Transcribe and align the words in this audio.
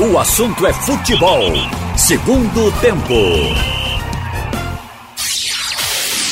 O 0.00 0.16
assunto 0.16 0.64
é 0.64 0.72
futebol. 0.72 1.40
Segundo 1.96 2.70
tempo. 2.80 3.14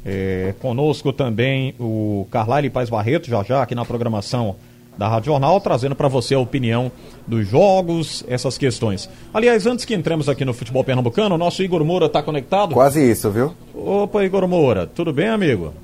é, 0.07 0.55
conosco 0.61 1.13
também 1.13 1.75
o 1.77 2.25
Carlyle 2.31 2.71
Paz 2.71 2.89
Barreto, 2.89 3.29
já 3.29 3.43
já 3.43 3.63
aqui 3.65 3.75
na 3.75 3.85
programação 3.85 4.55
da 4.97 5.09
Rádio 5.09 5.33
Jornal, 5.33 5.61
trazendo 5.61 5.97
para 5.97 6.07
você 6.07 6.37
a 6.37 6.39
opinião 6.39 6.93
dos 7.27 7.49
jogos, 7.49 8.25
essas 8.29 8.57
questões. 8.57 9.11
Aliás, 9.35 9.67
antes 9.67 9.85
que 9.85 9.93
entremos 9.93 10.29
aqui 10.29 10.45
no 10.45 10.55
futebol 10.55 10.85
pernambucano, 10.85 11.35
o 11.35 11.39
nosso 11.39 11.65
Igor 11.65 11.85
Moura 11.85 12.07
está 12.07 12.23
conectado? 12.23 12.75
Quase 12.75 13.03
isso, 13.11 13.29
viu? 13.29 13.55
Opa, 13.75 14.25
Igor 14.25 14.47
Moura, 14.47 14.87
tudo 14.87 15.13
bem, 15.13 15.27
amigo? 15.27 15.75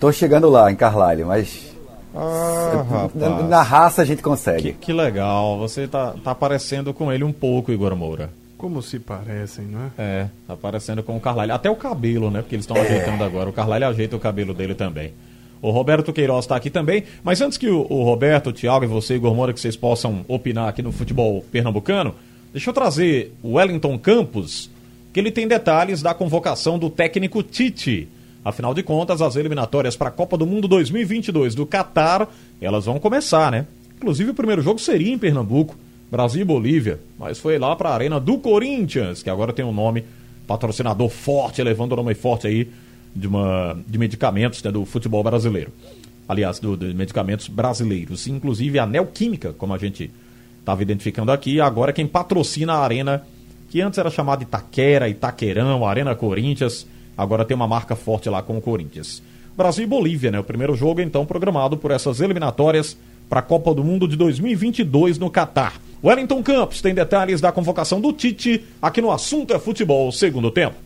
Tô 0.00 0.10
chegando 0.10 0.48
lá 0.48 0.72
em 0.72 0.74
Carlalho, 0.74 1.26
mas 1.26 1.75
ah, 2.18 3.10
na, 3.14 3.42
na, 3.42 3.62
raça 3.62 4.00
a 4.00 4.04
gente 4.04 4.22
consegue. 4.22 4.72
Que, 4.72 4.86
que, 4.86 4.92
legal, 4.92 5.58
você 5.58 5.86
tá, 5.86 6.14
tá 6.24 6.34
parecendo 6.34 6.94
com 6.94 7.12
ele 7.12 7.22
um 7.22 7.32
pouco, 7.32 7.70
Igor 7.70 7.94
Moura. 7.94 8.30
Como 8.56 8.80
se 8.80 8.98
parecem, 8.98 9.66
não 9.66 9.80
é? 9.80 9.90
É, 9.98 10.26
tá 10.48 10.56
parecendo 10.56 11.02
com 11.02 11.14
o 11.14 11.20
Carlalho. 11.20 11.52
Até 11.52 11.68
o 11.68 11.76
cabelo, 11.76 12.30
né? 12.30 12.40
Porque 12.40 12.54
eles 12.54 12.64
estão 12.64 12.76
é. 12.78 12.80
ajeitando 12.80 13.22
agora. 13.22 13.50
O 13.50 13.52
Carlalho 13.52 13.86
ajeita 13.86 14.16
o 14.16 14.20
cabelo 14.20 14.54
dele 14.54 14.74
também. 14.74 15.12
O 15.60 15.70
Roberto 15.70 16.10
Queiroz 16.12 16.46
está 16.46 16.56
aqui 16.56 16.70
também. 16.70 17.04
Mas 17.22 17.40
antes 17.42 17.58
que 17.58 17.68
o, 17.68 17.86
o 17.90 18.02
Roberto, 18.02 18.48
o 18.48 18.52
Thiago 18.52 18.84
e 18.84 18.88
você, 18.88 19.16
Igor 19.16 19.34
Moura, 19.34 19.52
que 19.52 19.60
vocês 19.60 19.76
possam 19.76 20.24
opinar 20.26 20.70
aqui 20.70 20.80
no 20.80 20.92
futebol 20.92 21.44
pernambucano, 21.52 22.14
deixa 22.50 22.70
eu 22.70 22.74
trazer 22.74 23.34
o 23.42 23.54
Wellington 23.54 23.98
Campos, 23.98 24.70
que 25.12 25.20
ele 25.20 25.30
tem 25.30 25.46
detalhes 25.46 26.00
da 26.00 26.14
convocação 26.14 26.78
do 26.78 26.88
técnico 26.88 27.42
Tite. 27.42 28.08
Afinal 28.46 28.72
de 28.72 28.80
contas, 28.84 29.20
as 29.20 29.34
eliminatórias 29.34 29.96
para 29.96 30.06
a 30.06 30.12
Copa 30.12 30.36
do 30.36 30.46
Mundo 30.46 30.68
2022 30.68 31.52
do 31.56 31.66
Catar, 31.66 32.28
elas 32.60 32.84
vão 32.84 33.00
começar, 33.00 33.50
né? 33.50 33.66
Inclusive 33.96 34.30
o 34.30 34.34
primeiro 34.34 34.62
jogo 34.62 34.78
seria 34.78 35.12
em 35.12 35.18
Pernambuco, 35.18 35.74
Brasil 36.08 36.42
e 36.42 36.44
Bolívia, 36.44 37.00
mas 37.18 37.40
foi 37.40 37.58
lá 37.58 37.74
para 37.74 37.88
a 37.88 37.94
Arena 37.94 38.20
do 38.20 38.38
Corinthians, 38.38 39.20
que 39.20 39.28
agora 39.28 39.52
tem 39.52 39.64
um 39.64 39.72
nome 39.72 40.04
patrocinador 40.46 41.08
forte, 41.08 41.60
levando 41.60 41.90
o 41.90 41.96
nome 41.96 42.14
forte 42.14 42.46
aí 42.46 42.70
de, 43.12 43.26
uma, 43.26 43.76
de 43.84 43.98
medicamentos 43.98 44.62
né, 44.62 44.70
do 44.70 44.84
futebol 44.84 45.24
brasileiro. 45.24 45.72
Aliás, 46.28 46.60
do, 46.60 46.76
de 46.76 46.94
medicamentos 46.94 47.48
brasileiros. 47.48 48.28
Inclusive 48.28 48.78
a 48.78 48.86
Neoquímica, 48.86 49.54
como 49.54 49.74
a 49.74 49.78
gente 49.78 50.08
estava 50.60 50.80
identificando 50.82 51.32
aqui, 51.32 51.60
agora 51.60 51.92
quem 51.92 52.06
patrocina 52.06 52.74
a 52.74 52.84
Arena, 52.84 53.26
que 53.70 53.80
antes 53.80 53.98
era 53.98 54.08
chamada 54.08 54.44
Itaquera, 54.44 55.08
Itaquerão, 55.08 55.84
Arena 55.84 56.14
Corinthians, 56.14 56.86
agora 57.16 57.44
tem 57.44 57.54
uma 57.54 57.66
marca 57.66 57.96
forte 57.96 58.28
lá 58.28 58.42
com 58.42 58.58
o 58.58 58.60
Corinthians. 58.60 59.22
Brasil 59.56 59.84
e 59.84 59.86
Bolívia, 59.86 60.30
né? 60.30 60.38
O 60.38 60.44
primeiro 60.44 60.76
jogo, 60.76 61.00
então, 61.00 61.24
programado 61.24 61.76
por 61.76 61.90
essas 61.90 62.20
eliminatórias 62.20 62.96
para 63.28 63.40
a 63.40 63.42
Copa 63.42 63.74
do 63.74 63.82
Mundo 63.82 64.06
de 64.06 64.16
2022 64.16 65.18
no 65.18 65.30
Catar. 65.30 65.80
Wellington 66.04 66.42
Campos 66.42 66.80
tem 66.80 66.94
detalhes 66.94 67.40
da 67.40 67.50
convocação 67.50 68.00
do 68.00 68.12
Tite 68.12 68.62
aqui 68.80 69.00
no 69.00 69.10
Assunto 69.10 69.54
é 69.54 69.58
Futebol, 69.58 70.12
segundo 70.12 70.50
tempo. 70.50 70.76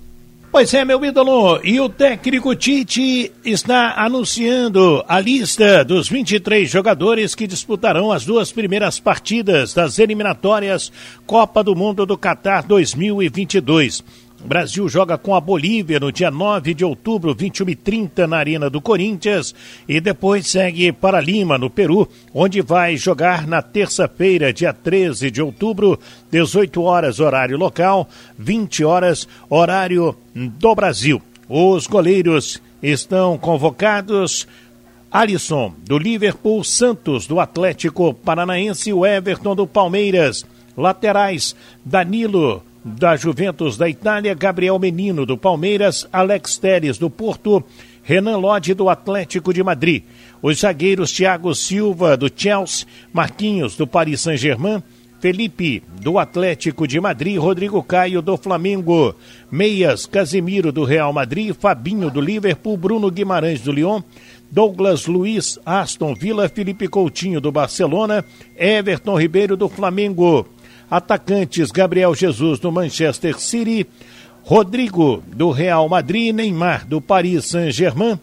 Pois 0.52 0.74
é, 0.74 0.84
meu 0.84 1.04
ídolo, 1.04 1.60
e 1.62 1.78
o 1.78 1.88
técnico 1.88 2.56
Tite 2.56 3.30
está 3.44 3.94
anunciando 3.96 5.04
a 5.06 5.20
lista 5.20 5.84
dos 5.84 6.08
23 6.08 6.68
jogadores 6.68 7.36
que 7.36 7.46
disputarão 7.46 8.10
as 8.10 8.24
duas 8.24 8.50
primeiras 8.50 8.98
partidas 8.98 9.72
das 9.72 10.00
eliminatórias 10.00 10.90
Copa 11.24 11.62
do 11.62 11.76
Mundo 11.76 12.04
do 12.04 12.18
Catar 12.18 12.64
2022. 12.64 14.02
O 14.42 14.48
Brasil 14.48 14.88
joga 14.88 15.18
com 15.18 15.34
a 15.34 15.40
Bolívia 15.40 16.00
no 16.00 16.10
dia 16.10 16.30
9 16.30 16.72
de 16.72 16.82
outubro, 16.82 17.34
21 17.34 17.68
e 17.68 17.76
30 17.76 18.26
na 18.26 18.38
Arena 18.38 18.70
do 18.70 18.80
Corinthians 18.80 19.54
e 19.86 20.00
depois 20.00 20.46
segue 20.46 20.90
para 20.92 21.20
Lima, 21.20 21.58
no 21.58 21.68
Peru, 21.68 22.08
onde 22.32 22.62
vai 22.62 22.96
jogar 22.96 23.46
na 23.46 23.60
terça-feira, 23.60 24.50
dia 24.50 24.72
13 24.72 25.30
de 25.30 25.42
outubro, 25.42 26.00
18 26.30 26.82
horas 26.82 27.20
horário 27.20 27.58
local, 27.58 28.08
20 28.38 28.82
horas 28.82 29.28
horário 29.48 30.16
do 30.34 30.74
Brasil. 30.74 31.20
Os 31.46 31.86
goleiros 31.86 32.62
estão 32.82 33.36
convocados 33.36 34.48
Alisson, 35.10 35.74
do 35.84 35.98
Liverpool, 35.98 36.64
Santos, 36.64 37.26
do 37.26 37.40
Atlético 37.40 38.14
Paranaense, 38.14 38.90
o 38.90 39.04
Everton, 39.04 39.54
do 39.54 39.66
Palmeiras. 39.66 40.46
Laterais, 40.76 41.54
Danilo, 41.84 42.62
da 42.84 43.16
Juventus 43.16 43.76
da 43.76 43.88
Itália, 43.88 44.34
Gabriel 44.34 44.78
Menino 44.78 45.26
do 45.26 45.36
Palmeiras, 45.36 46.08
Alex 46.12 46.56
Teres 46.56 46.98
do 46.98 47.10
Porto, 47.10 47.62
Renan 48.02 48.38
Lodge 48.38 48.74
do 48.74 48.88
Atlético 48.88 49.52
de 49.52 49.62
Madrid. 49.62 50.02
Os 50.42 50.60
zagueiros 50.60 51.12
Thiago 51.12 51.54
Silva 51.54 52.16
do 52.16 52.30
Chelsea, 52.34 52.86
Marquinhos 53.12 53.76
do 53.76 53.86
Paris 53.86 54.22
Saint-Germain, 54.22 54.82
Felipe 55.20 55.82
do 56.00 56.18
Atlético 56.18 56.88
de 56.88 56.98
Madrid, 56.98 57.38
Rodrigo 57.38 57.82
Caio 57.82 58.22
do 58.22 58.38
Flamengo, 58.38 59.14
Meias 59.50 60.06
Casemiro 60.06 60.72
do 60.72 60.82
Real 60.82 61.12
Madrid, 61.12 61.54
Fabinho 61.54 62.10
do 62.10 62.22
Liverpool, 62.22 62.78
Bruno 62.78 63.10
Guimarães 63.10 63.60
do 63.60 63.70
Lyon, 63.70 64.00
Douglas 64.50 65.06
Luiz, 65.06 65.58
Aston 65.64 66.14
Villa, 66.14 66.48
Felipe 66.48 66.88
Coutinho 66.88 67.38
do 67.38 67.52
Barcelona, 67.52 68.24
Everton 68.56 69.14
Ribeiro 69.14 69.58
do 69.58 69.68
Flamengo. 69.68 70.48
Atacantes 70.90 71.70
Gabriel 71.70 72.14
Jesus 72.14 72.58
do 72.58 72.72
Manchester 72.72 73.38
City, 73.38 73.86
Rodrigo 74.42 75.22
do 75.28 75.50
Real 75.50 75.88
Madrid, 75.88 76.34
Neymar 76.34 76.86
do 76.86 77.00
Paris 77.00 77.44
Saint-Germain, 77.46 78.18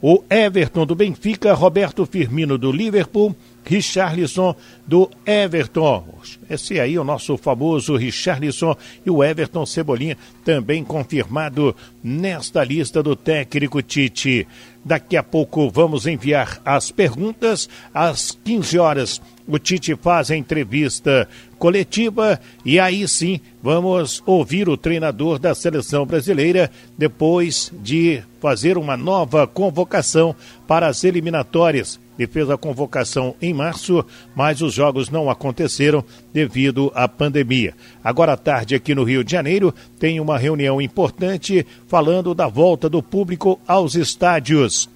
o 0.00 0.22
Everton 0.28 0.84
do 0.84 0.94
Benfica, 0.94 1.54
Roberto 1.54 2.04
Firmino 2.04 2.58
do 2.58 2.70
Liverpool, 2.70 3.34
Richarlison 3.64 4.54
do 4.86 5.10
Everton. 5.24 6.04
Esse 6.50 6.78
aí 6.78 6.94
é 6.94 7.00
o 7.00 7.04
nosso 7.04 7.38
famoso 7.38 7.96
Richarlison 7.96 8.76
e 9.04 9.10
o 9.10 9.24
Everton 9.24 9.64
Cebolinha 9.64 10.18
também 10.44 10.84
confirmado 10.84 11.74
nesta 12.02 12.62
lista 12.62 13.02
do 13.02 13.16
técnico 13.16 13.80
Tite. 13.80 14.46
Daqui 14.84 15.16
a 15.16 15.22
pouco 15.22 15.70
vamos 15.70 16.06
enviar 16.06 16.60
as 16.64 16.90
perguntas 16.90 17.66
às 17.94 18.38
15 18.44 18.78
horas. 18.78 19.22
O 19.46 19.58
Tite 19.58 19.94
faz 19.94 20.30
a 20.30 20.36
entrevista 20.36 21.28
coletiva 21.58 22.40
e 22.64 22.80
aí 22.80 23.06
sim 23.06 23.40
vamos 23.62 24.22
ouvir 24.24 24.68
o 24.70 24.76
treinador 24.76 25.38
da 25.38 25.54
seleção 25.54 26.06
brasileira 26.06 26.70
depois 26.96 27.70
de 27.82 28.22
fazer 28.40 28.78
uma 28.78 28.96
nova 28.96 29.46
convocação 29.46 30.34
para 30.66 30.86
as 30.86 31.04
eliminatórias. 31.04 32.00
Ele 32.18 32.28
fez 32.28 32.48
a 32.48 32.56
convocação 32.56 33.34
em 33.42 33.52
março, 33.52 34.04
mas 34.34 34.62
os 34.62 34.72
jogos 34.72 35.10
não 35.10 35.28
aconteceram 35.28 36.04
devido 36.32 36.90
à 36.94 37.08
pandemia. 37.08 37.74
Agora 38.02 38.34
à 38.34 38.36
tarde, 38.36 38.74
aqui 38.74 38.94
no 38.94 39.04
Rio 39.04 39.24
de 39.24 39.32
Janeiro, 39.32 39.74
tem 39.98 40.20
uma 40.20 40.38
reunião 40.38 40.80
importante 40.80 41.66
falando 41.86 42.34
da 42.34 42.46
volta 42.46 42.88
do 42.88 43.02
público 43.02 43.60
aos 43.66 43.94
estádios. 43.94 44.88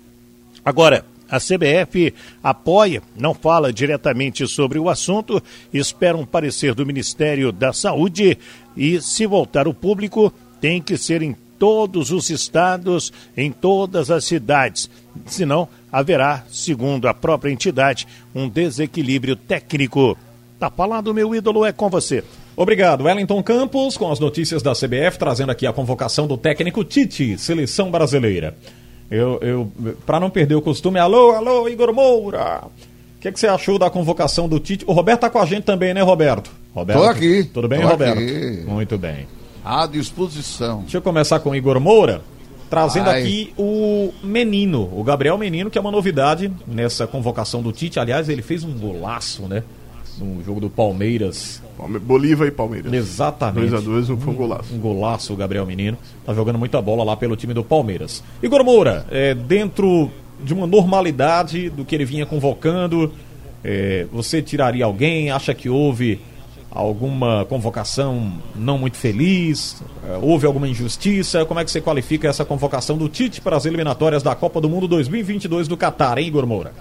Agora, 0.64 1.04
a 1.30 1.38
CBF 1.38 2.14
apoia, 2.42 3.02
não 3.16 3.34
fala 3.34 3.72
diretamente 3.72 4.46
sobre 4.46 4.78
o 4.78 4.88
assunto, 4.88 5.42
espera 5.72 6.16
um 6.16 6.24
parecer 6.24 6.74
do 6.74 6.86
Ministério 6.86 7.52
da 7.52 7.72
Saúde 7.72 8.38
e, 8.76 9.00
se 9.00 9.26
voltar 9.26 9.68
o 9.68 9.74
público, 9.74 10.32
tem 10.60 10.80
que 10.80 10.96
ser 10.96 11.22
em 11.22 11.36
todos 11.58 12.10
os 12.10 12.30
estados, 12.30 13.12
em 13.36 13.50
todas 13.50 14.10
as 14.10 14.24
cidades. 14.24 14.88
Senão, 15.26 15.68
haverá, 15.90 16.44
segundo 16.50 17.08
a 17.08 17.14
própria 17.14 17.50
entidade, 17.50 18.06
um 18.34 18.48
desequilíbrio 18.48 19.36
técnico. 19.36 20.16
Tá 20.58 20.70
falando, 20.70 21.14
meu 21.14 21.34
ídolo, 21.34 21.64
é 21.64 21.72
com 21.72 21.88
você. 21.88 22.24
Obrigado, 22.56 23.04
Wellington 23.04 23.42
Campos, 23.42 23.96
com 23.96 24.10
as 24.10 24.18
notícias 24.18 24.62
da 24.62 24.72
CBF, 24.72 25.18
trazendo 25.18 25.52
aqui 25.52 25.66
a 25.66 25.72
convocação 25.72 26.26
do 26.26 26.36
técnico 26.36 26.82
Tite, 26.82 27.38
seleção 27.38 27.90
brasileira. 27.90 28.56
Eu, 29.10 29.38
eu 29.40 29.72
para 30.04 30.20
não 30.20 30.28
perder 30.28 30.54
o 30.54 30.62
costume, 30.62 30.98
alô, 30.98 31.32
alô, 31.32 31.68
Igor 31.68 31.92
Moura. 31.94 32.62
O 32.64 33.20
que, 33.20 33.32
que, 33.32 33.40
você 33.40 33.48
achou 33.48 33.78
da 33.78 33.90
convocação 33.90 34.48
do 34.48 34.60
Tite? 34.60 34.84
O 34.86 34.92
Roberto 34.92 35.20
tá 35.20 35.30
com 35.30 35.38
a 35.38 35.46
gente 35.46 35.64
também, 35.64 35.92
né, 35.92 36.02
Roberto? 36.02 36.50
Roberto. 36.74 37.00
Tô 37.00 37.06
aqui. 37.06 37.44
Tudo 37.52 37.66
bem, 37.66 37.82
Roberto? 37.82 38.18
Aqui. 38.18 38.64
Muito 38.66 38.96
bem. 38.96 39.26
À 39.64 39.86
disposição. 39.86 40.82
Deixa 40.82 40.98
eu 40.98 41.02
começar 41.02 41.40
com 41.40 41.50
o 41.50 41.56
Igor 41.56 41.80
Moura, 41.80 42.22
trazendo 42.70 43.06
Vai. 43.06 43.22
aqui 43.22 43.52
o 43.58 44.12
Menino, 44.22 44.88
o 44.94 45.02
Gabriel 45.02 45.36
Menino, 45.36 45.68
que 45.68 45.76
é 45.76 45.80
uma 45.80 45.90
novidade 45.90 46.52
nessa 46.66 47.06
convocação 47.06 47.60
do 47.60 47.72
Tite. 47.72 47.98
Aliás, 47.98 48.28
ele 48.28 48.42
fez 48.42 48.62
um 48.62 48.72
golaço, 48.78 49.42
né? 49.48 49.64
No 50.18 50.42
jogo 50.44 50.60
do 50.60 50.70
Palmeiras 50.70 51.60
Bolívar 51.86 52.48
e 52.48 52.50
Palmeiras. 52.50 52.92
Exatamente. 52.92 53.72
2x2, 53.72 54.10
um, 54.10 54.16
foi 54.16 54.32
um 54.32 54.36
golaço. 54.36 54.74
Um 54.74 54.78
golaço, 54.78 55.32
o 55.32 55.36
Gabriel 55.36 55.66
Menino. 55.66 55.96
Tá 56.24 56.34
jogando 56.34 56.58
muita 56.58 56.80
bola 56.82 57.04
lá 57.04 57.16
pelo 57.16 57.36
time 57.36 57.54
do 57.54 57.62
Palmeiras. 57.62 58.22
Igor 58.42 58.64
Moura, 58.64 59.06
é, 59.10 59.34
dentro 59.34 60.10
de 60.42 60.54
uma 60.54 60.66
normalidade 60.66 61.70
do 61.70 61.84
que 61.84 61.94
ele 61.94 62.04
vinha 62.04 62.26
convocando, 62.26 63.12
é, 63.62 64.06
você 64.12 64.42
tiraria 64.42 64.84
alguém? 64.84 65.30
Acha 65.30 65.54
que 65.54 65.68
houve 65.68 66.20
alguma 66.70 67.44
convocação 67.46 68.32
não 68.54 68.78
muito 68.78 68.96
feliz? 68.96 69.82
É, 70.08 70.18
houve 70.20 70.46
alguma 70.46 70.68
injustiça? 70.68 71.44
Como 71.44 71.60
é 71.60 71.64
que 71.64 71.70
você 71.70 71.80
qualifica 71.80 72.28
essa 72.28 72.44
convocação 72.44 72.96
do 72.96 73.08
Tite 73.08 73.40
para 73.40 73.56
as 73.56 73.66
eliminatórias 73.66 74.22
da 74.22 74.34
Copa 74.34 74.60
do 74.60 74.68
Mundo 74.68 74.86
2022 74.88 75.66
do 75.68 75.76
Catar, 75.76 76.18
hein, 76.18 76.28
Igor 76.28 76.46
Moura? 76.46 76.72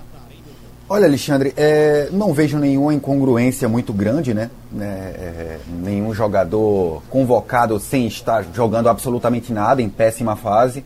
Olha, 0.89 1.05
Alexandre, 1.05 1.53
é, 1.57 2.07
não 2.13 2.33
vejo 2.33 2.57
nenhuma 2.57 2.93
incongruência 2.93 3.67
muito 3.67 3.91
grande, 3.91 4.33
né? 4.33 4.49
É, 4.79 4.83
é, 4.85 5.59
nenhum 5.83 6.13
jogador 6.13 7.03
convocado 7.09 7.77
sem 7.77 8.07
estar 8.07 8.45
jogando 8.53 8.87
absolutamente 8.87 9.51
nada, 9.51 9.81
em 9.81 9.89
péssima 9.89 10.37
fase. 10.37 10.85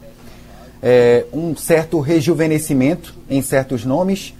É, 0.82 1.26
um 1.32 1.56
certo 1.56 2.00
rejuvenescimento 2.00 3.14
em 3.30 3.44
certos 3.44 3.86
nomes. 3.86 4.34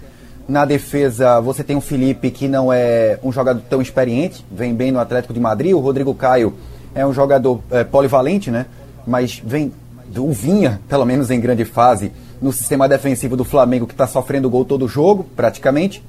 Na 0.48 0.64
defesa, 0.64 1.40
você 1.40 1.62
tem 1.62 1.76
o 1.76 1.80
Felipe, 1.80 2.32
que 2.32 2.48
não 2.48 2.72
é 2.72 3.20
um 3.22 3.30
jogador 3.30 3.62
tão 3.70 3.80
experiente, 3.80 4.44
vem 4.50 4.74
bem 4.74 4.90
no 4.90 4.98
Atlético 4.98 5.32
de 5.32 5.38
Madrid. 5.38 5.74
O 5.74 5.78
Rodrigo 5.78 6.12
Caio 6.12 6.54
é 6.92 7.06
um 7.06 7.12
jogador 7.12 7.60
é, 7.70 7.84
polivalente, 7.84 8.50
né? 8.50 8.66
Mas 9.06 9.40
vem 9.44 9.72
do 10.08 10.32
Vinha, 10.32 10.80
pelo 10.88 11.04
menos 11.04 11.30
em 11.30 11.38
grande 11.38 11.64
fase 11.64 12.10
no 12.42 12.52
sistema 12.52 12.88
defensivo 12.88 13.36
do 13.36 13.44
Flamengo, 13.44 13.86
que 13.86 13.94
está 13.94 14.06
sofrendo 14.06 14.50
gol 14.50 14.64
todo 14.64 14.88
jogo, 14.88 15.24
praticamente. 15.36 16.02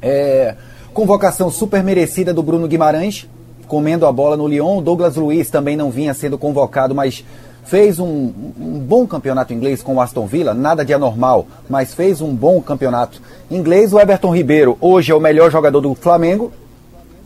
É, 0.00 0.56
convocação 0.94 1.50
super 1.50 1.84
merecida 1.84 2.32
do 2.32 2.42
Bruno 2.42 2.66
Guimarães, 2.66 3.28
comendo 3.68 4.06
a 4.06 4.12
bola 4.12 4.36
no 4.36 4.48
Lyon. 4.48 4.82
Douglas 4.82 5.16
Luiz 5.16 5.50
também 5.50 5.76
não 5.76 5.90
vinha 5.90 6.14
sendo 6.14 6.38
convocado, 6.38 6.94
mas 6.94 7.22
fez 7.66 7.98
um, 7.98 8.32
um, 8.58 8.78
bom 8.78 9.06
campeonato 9.06 9.52
inglês 9.52 9.82
com 9.82 9.96
o 9.96 10.00
Aston 10.00 10.26
Villa, 10.26 10.54
nada 10.54 10.84
de 10.84 10.94
anormal, 10.94 11.46
mas 11.68 11.92
fez 11.92 12.20
um 12.20 12.34
bom 12.34 12.62
campeonato 12.62 13.20
inglês. 13.50 13.92
O 13.92 14.00
Everton 14.00 14.34
Ribeiro 14.34 14.78
hoje 14.80 15.12
é 15.12 15.14
o 15.14 15.20
melhor 15.20 15.50
jogador 15.50 15.80
do 15.80 15.94
Flamengo, 15.94 16.50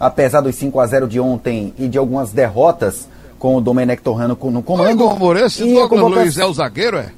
apesar 0.00 0.40
dos 0.40 0.56
5 0.56 0.80
a 0.80 0.86
0 0.86 1.06
de 1.06 1.20
ontem 1.20 1.72
e 1.78 1.86
de 1.86 1.96
algumas 1.98 2.32
derrotas 2.32 3.08
com 3.38 3.54
o 3.54 3.60
Domenech 3.60 4.02
Torrano 4.02 4.36
no 4.50 4.62
comando. 4.62 5.06
Oi, 5.06 5.18
Moura, 5.18 5.46
esse 5.46 5.62
Douglas 5.62 5.88
convocação... 5.88 6.22
Luiz 6.22 6.38
é 6.38 6.44
o 6.44 6.52
zagueiro, 6.52 6.96
é? 6.96 7.12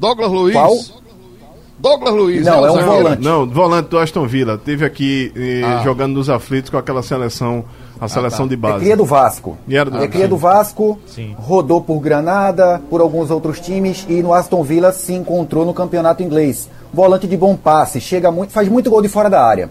Douglas 0.00 0.30
Luiz. 0.30 0.54
Qual? 0.54 0.74
Douglas 1.78 2.14
Luiz. 2.14 2.46
Não, 2.46 2.64
é, 2.64 2.68
é 2.68 2.72
um 2.72 2.84
volante. 2.84 3.22
Não, 3.22 3.46
volante 3.46 3.88
do 3.90 3.98
Aston 3.98 4.26
Villa. 4.26 4.56
Teve 4.56 4.84
aqui 4.84 5.30
eh, 5.36 5.62
ah. 5.62 5.82
jogando 5.84 6.14
nos 6.14 6.30
aflitos 6.30 6.70
com 6.70 6.78
aquela 6.78 7.02
seleção, 7.02 7.64
a 8.00 8.08
seleção 8.08 8.46
ah, 8.46 8.48
tá. 8.48 8.50
de 8.50 8.56
base. 8.56 8.76
É 8.76 8.78
cria 8.80 8.96
do 8.96 9.04
Vasco. 9.04 9.58
era 9.68 9.90
do... 9.90 10.02
É 10.02 10.08
cria 10.08 10.26
do 10.26 10.38
Vasco, 10.38 10.98
Sim. 11.06 11.34
rodou 11.38 11.82
por 11.82 12.00
Granada, 12.00 12.80
por 12.88 13.02
alguns 13.02 13.30
outros 13.30 13.60
times 13.60 14.06
e 14.08 14.22
no 14.22 14.32
Aston 14.32 14.62
Villa 14.62 14.90
se 14.90 15.12
encontrou 15.12 15.66
no 15.66 15.74
campeonato 15.74 16.22
inglês. 16.22 16.68
Volante 16.92 17.26
de 17.26 17.36
bom 17.36 17.54
passe, 17.54 18.00
chega 18.00 18.30
muito, 18.30 18.52
faz 18.52 18.68
muito 18.68 18.88
gol 18.88 19.02
de 19.02 19.08
fora 19.08 19.28
da 19.28 19.44
área. 19.44 19.70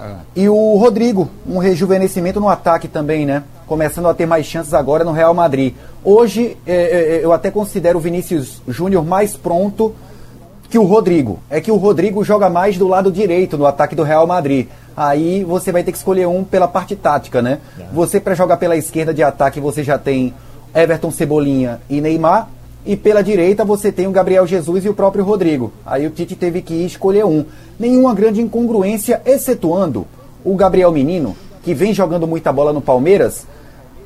Ah. 0.00 0.20
E 0.34 0.48
o 0.48 0.76
Rodrigo, 0.78 1.28
um 1.46 1.58
rejuvenescimento 1.58 2.40
no 2.40 2.48
ataque 2.48 2.88
também, 2.88 3.26
né? 3.26 3.42
Começando 3.66 4.08
a 4.08 4.14
ter 4.14 4.24
mais 4.24 4.46
chances 4.46 4.72
agora 4.72 5.04
no 5.04 5.12
Real 5.12 5.34
Madrid. 5.34 5.74
Hoje, 6.02 6.56
é, 6.66 6.74
é, 6.74 7.16
é, 7.16 7.24
eu 7.24 7.32
até 7.32 7.50
considero 7.50 7.98
o 7.98 8.00
Vinícius 8.00 8.62
Júnior 8.66 9.04
mais 9.04 9.36
pronto 9.36 9.94
que 10.70 10.78
o 10.78 10.84
Rodrigo. 10.84 11.38
É 11.50 11.60
que 11.60 11.70
o 11.70 11.76
Rodrigo 11.76 12.24
joga 12.24 12.48
mais 12.48 12.78
do 12.78 12.88
lado 12.88 13.12
direito 13.12 13.58
no 13.58 13.66
ataque 13.66 13.94
do 13.94 14.02
Real 14.02 14.26
Madrid. 14.26 14.68
Aí 14.96 15.44
você 15.44 15.70
vai 15.70 15.82
ter 15.82 15.92
que 15.92 15.98
escolher 15.98 16.26
um 16.26 16.44
pela 16.44 16.66
parte 16.66 16.96
tática, 16.96 17.42
né? 17.42 17.58
Você, 17.92 18.18
para 18.18 18.34
jogar 18.34 18.56
pela 18.56 18.76
esquerda 18.76 19.12
de 19.12 19.22
ataque, 19.22 19.60
você 19.60 19.84
já 19.84 19.98
tem 19.98 20.32
Everton 20.74 21.10
Cebolinha 21.10 21.80
e 21.90 22.00
Neymar. 22.00 22.48
E 22.84 22.96
pela 22.96 23.22
direita 23.22 23.64
você 23.64 23.92
tem 23.92 24.06
o 24.06 24.10
Gabriel 24.10 24.46
Jesus 24.46 24.84
e 24.84 24.88
o 24.88 24.94
próprio 24.94 25.24
Rodrigo. 25.24 25.72
Aí 25.84 26.06
o 26.06 26.10
Tite 26.10 26.34
teve 26.34 26.62
que 26.62 26.74
escolher 26.74 27.24
um. 27.24 27.44
Nenhuma 27.78 28.14
grande 28.14 28.40
incongruência, 28.40 29.20
excetuando 29.24 30.06
o 30.44 30.54
Gabriel 30.56 30.90
Menino, 30.90 31.36
que 31.62 31.74
vem 31.74 31.92
jogando 31.92 32.26
muita 32.26 32.52
bola 32.52 32.72
no 32.72 32.80
Palmeiras, 32.80 33.46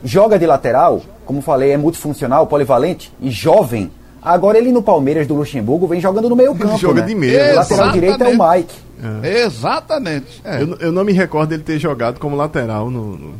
joga 0.02 0.38
de 0.38 0.46
lateral, 0.46 1.02
como 1.24 1.40
falei, 1.40 1.70
é 1.70 1.76
multifuncional, 1.76 2.46
polivalente 2.46 3.12
e 3.20 3.30
jovem. 3.30 3.90
Agora 4.20 4.58
ele 4.58 4.72
no 4.72 4.82
Palmeiras 4.82 5.26
do 5.26 5.34
Luxemburgo 5.34 5.86
vem 5.86 6.00
jogando 6.00 6.28
no 6.28 6.36
meio 6.36 6.54
campo. 6.54 6.72
Ele 6.72 6.78
joga 6.78 7.00
né? 7.02 7.06
de 7.06 7.14
meio. 7.14 7.52
O 7.52 7.56
lateral 7.56 7.92
direito 7.92 8.24
é 8.24 8.28
o 8.28 8.50
Mike. 8.50 8.74
É. 9.22 9.42
Exatamente. 9.42 10.40
É. 10.44 10.62
Eu, 10.62 10.76
eu, 10.76 10.92
não 10.92 11.04
me 11.04 11.12
recordo 11.12 11.50
dele 11.50 11.62
ter 11.62 11.78
jogado 11.78 12.18
como 12.18 12.34
lateral 12.34 12.90
no, 12.90 13.18
no, 13.18 13.34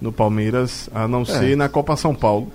no 0.00 0.12
Palmeiras, 0.12 0.90
a 0.92 1.06
não 1.06 1.22
é. 1.22 1.24
ser 1.26 1.56
na 1.56 1.68
Copa 1.68 1.96
São 1.96 2.14
Paulo. 2.14 2.48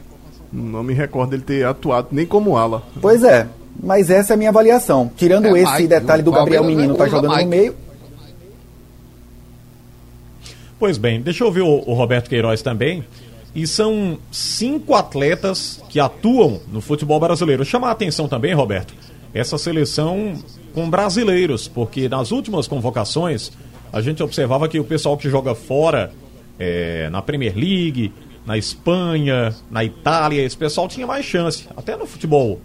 Não 0.52 0.84
me 0.84 0.94
recordo 0.94 1.32
dele 1.32 1.44
ter 1.44 1.66
atuado 1.66 2.10
nem 2.12 2.26
como 2.26 2.58
ala. 2.58 2.84
Pois 3.02 3.24
é, 3.24 3.48
mas 3.82 4.10
essa 4.10 4.34
é 4.34 4.36
a 4.36 4.38
minha 4.38 4.50
avaliação. 4.50 5.12
Tirando 5.16 5.56
é 5.56 5.62
esse 5.62 5.72
Mike, 5.74 5.88
detalhe 5.88 6.24
do 6.24 6.32
Gabriel 6.32 6.64
Menino 6.64 6.96
tá 6.96 7.08
jogando 7.08 7.32
Mike. 7.32 7.44
no 7.44 7.50
meio. 7.50 7.76
Pois 10.78 10.98
bem, 10.98 11.22
deixa 11.22 11.44
eu 11.44 11.52
ver 11.52 11.62
o, 11.62 11.84
o 11.86 11.94
Roberto 11.94 12.30
Queiroz 12.30 12.62
também. 12.62 13.04
E 13.54 13.66
são 13.66 14.18
cinco 14.32 14.94
atletas 14.94 15.82
que 15.90 16.00
atuam 16.00 16.60
no 16.72 16.82
futebol 16.82 17.20
brasileiro. 17.20 17.64
Chama 17.64 17.88
a 17.88 17.92
atenção 17.92 18.28
também, 18.28 18.54
Roberto, 18.54 18.94
essa 19.34 19.58
seleção 19.58 20.34
com 20.74 20.90
brasileiros, 20.90 21.68
porque 21.68 22.10
nas 22.10 22.32
últimas 22.32 22.68
convocações 22.68 23.52
a 23.94 24.02
gente 24.02 24.22
observava 24.22 24.68
que 24.68 24.78
o 24.78 24.84
pessoal 24.84 25.18
que 25.18 25.30
joga 25.30 25.56
fora, 25.56 26.12
é, 26.60 27.10
na 27.10 27.22
Premier 27.22 27.56
League, 27.56 28.12
na 28.46 28.58
Espanha, 28.58 29.56
na 29.72 29.84
Itália, 29.84 30.44
esse 30.44 30.56
pessoal 30.56 30.88
tinha 30.88 31.08
mais 31.08 31.26
chance. 31.26 31.68
Até 31.76 31.96
no 31.96 32.06
futebol 32.06 32.60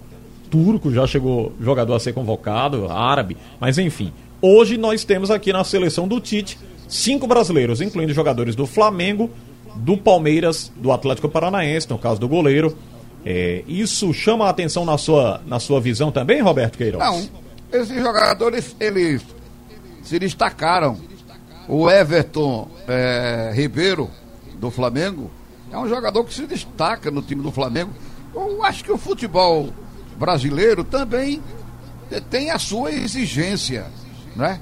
turco 0.50 0.92
já 0.92 1.06
chegou 1.06 1.52
jogador 1.60 1.94
a 1.94 2.00
ser 2.00 2.12
convocado, 2.12 2.90
árabe, 2.90 3.36
mas 3.58 3.78
enfim. 3.78 4.12
Hoje 4.42 4.76
nós 4.76 5.04
temos 5.04 5.30
aqui 5.30 5.52
na 5.52 5.64
seleção 5.64 6.08
do 6.08 6.20
Tite 6.20 6.58
cinco 6.88 7.26
brasileiros, 7.26 7.80
incluindo 7.80 8.12
jogadores 8.12 8.56
do 8.56 8.66
Flamengo, 8.66 9.30
do 9.76 9.96
Palmeiras, 9.96 10.72
do 10.76 10.90
Atlético 10.90 11.28
Paranaense, 11.28 11.88
no 11.88 11.98
caso 11.98 12.20
do 12.20 12.28
goleiro. 12.28 12.76
É, 13.24 13.62
isso 13.68 14.12
chama 14.12 14.46
a 14.46 14.50
atenção 14.50 14.84
na 14.84 14.98
sua, 14.98 15.40
na 15.46 15.60
sua 15.60 15.80
visão 15.80 16.10
também, 16.10 16.40
Roberto 16.40 16.76
Queiroz? 16.76 17.04
Não, 17.04 17.28
esses 17.80 18.02
jogadores, 18.02 18.74
eles 18.80 19.22
se 20.02 20.18
destacaram. 20.18 20.98
O 21.68 21.88
Everton 21.88 22.68
é, 22.88 23.52
Ribeiro, 23.54 24.10
do 24.58 24.70
Flamengo, 24.70 25.30
é 25.70 25.78
um 25.78 25.88
jogador 25.88 26.24
que 26.24 26.34
se 26.34 26.46
destaca 26.46 27.10
no 27.10 27.22
time 27.22 27.42
do 27.42 27.52
Flamengo. 27.52 27.92
Eu 28.34 28.64
acho 28.64 28.84
que 28.84 28.92
o 28.92 28.98
futebol 28.98 29.70
brasileiro 30.16 30.84
também 30.84 31.42
tem 32.28 32.50
a 32.50 32.58
sua 32.58 32.90
exigência, 32.92 33.86
né? 34.34 34.60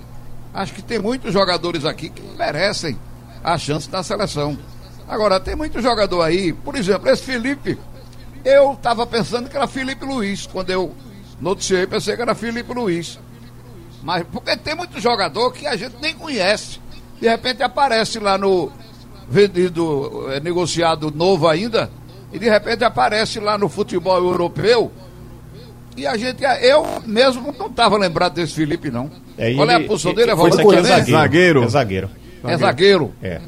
Acho 0.53 0.75
que 0.75 0.83
tem 0.83 0.99
muitos 0.99 1.33
jogadores 1.33 1.85
aqui 1.85 2.09
que 2.09 2.23
merecem 2.37 2.99
a 3.43 3.57
chance 3.57 3.89
da 3.89 4.03
seleção. 4.03 4.59
Agora, 5.09 5.41
tem 5.41 5.57
muito 5.57 5.81
jogador 5.81 6.23
aí, 6.23 6.53
por 6.53 6.75
exemplo, 6.77 7.09
esse 7.09 7.23
Felipe, 7.23 7.79
eu 8.45 8.73
estava 8.73 9.07
pensando 9.07 9.49
que 9.49 9.57
era 9.57 9.67
Felipe 9.67 10.05
Luiz, 10.05 10.47
quando 10.47 10.71
eu 10.71 10.95
noticiei, 11.41 11.87
pensei 11.87 12.17
que 12.17 12.23
era 12.23 12.35
Felipe 12.35 12.73
Luiz. 12.75 13.19
Mas 14.03 14.25
porque 14.31 14.57
tem 14.57 14.75
muito 14.75 15.01
jogador 15.01 15.53
que 15.53 15.67
a 15.67 15.77
gente 15.77 15.97
nem 16.01 16.15
conhece. 16.15 16.81
De 17.21 17.29
repente 17.29 17.63
aparece 17.63 18.19
lá 18.19 18.39
no 18.39 18.71
vendido, 19.29 20.27
é, 20.31 20.41
negociado 20.41 21.13
novo 21.15 21.47
ainda, 21.47 21.91
e 22.33 22.39
de 22.39 22.49
repente 22.49 22.85
aparece 22.85 23.41
lá 23.41 23.59
no 23.59 23.69
futebol 23.69 24.17
europeu. 24.19 24.91
E 25.97 26.07
a 26.07 26.17
gente, 26.17 26.43
eu 26.63 26.87
mesmo 27.07 27.53
não 27.59 27.67
estava 27.67 27.97
lembrado 27.97 28.35
desse 28.35 28.55
Felipe, 28.55 28.91
não. 28.91 29.11
É, 29.37 29.53
Qual 29.55 29.69
é 29.69 29.75
a 29.75 29.81
posição 29.81 30.15
dele? 30.15 30.31
É, 30.31 30.35
volante 30.35 30.61
é 30.61 30.83
zagueiro. 31.03 31.63
É 31.63 31.69
zagueiro. 31.69 32.11
É 32.45 32.57
zagueiro. 32.57 33.13
É. 33.23 33.41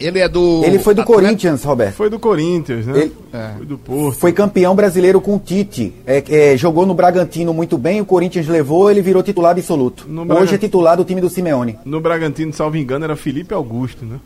Ele 0.00 0.18
é 0.18 0.28
do. 0.28 0.64
Ele 0.64 0.78
foi 0.78 0.94
do 0.94 1.04
Corinthians, 1.04 1.62
Roberto. 1.62 1.94
Foi 1.94 2.08
do 2.08 2.18
Corinthians, 2.18 2.86
né? 2.86 3.02
Ele... 3.02 3.16
É. 3.32 3.50
Foi 3.58 3.66
do 3.66 3.76
Porto. 3.76 4.18
Foi 4.18 4.32
campeão 4.32 4.74
brasileiro 4.74 5.20
com 5.20 5.36
o 5.36 5.38
Tite. 5.38 5.92
É, 6.06 6.24
é, 6.26 6.56
jogou 6.56 6.86
no 6.86 6.94
Bragantino 6.94 7.52
muito 7.52 7.76
bem, 7.76 8.00
o 8.00 8.06
Corinthians 8.06 8.48
levou, 8.48 8.90
ele 8.90 9.02
virou 9.02 9.22
titular 9.22 9.52
absoluto. 9.52 10.06
No 10.08 10.22
Hoje 10.22 10.28
Bragant... 10.28 10.52
é 10.54 10.58
titular 10.58 10.96
do 10.96 11.04
time 11.04 11.20
do 11.20 11.28
Simeone. 11.28 11.78
No 11.84 12.00
Bragantino, 12.00 12.52
salvo 12.52 12.78
engano, 12.78 13.04
era 13.04 13.14
Felipe 13.14 13.52
Augusto, 13.52 14.06
né? 14.06 14.16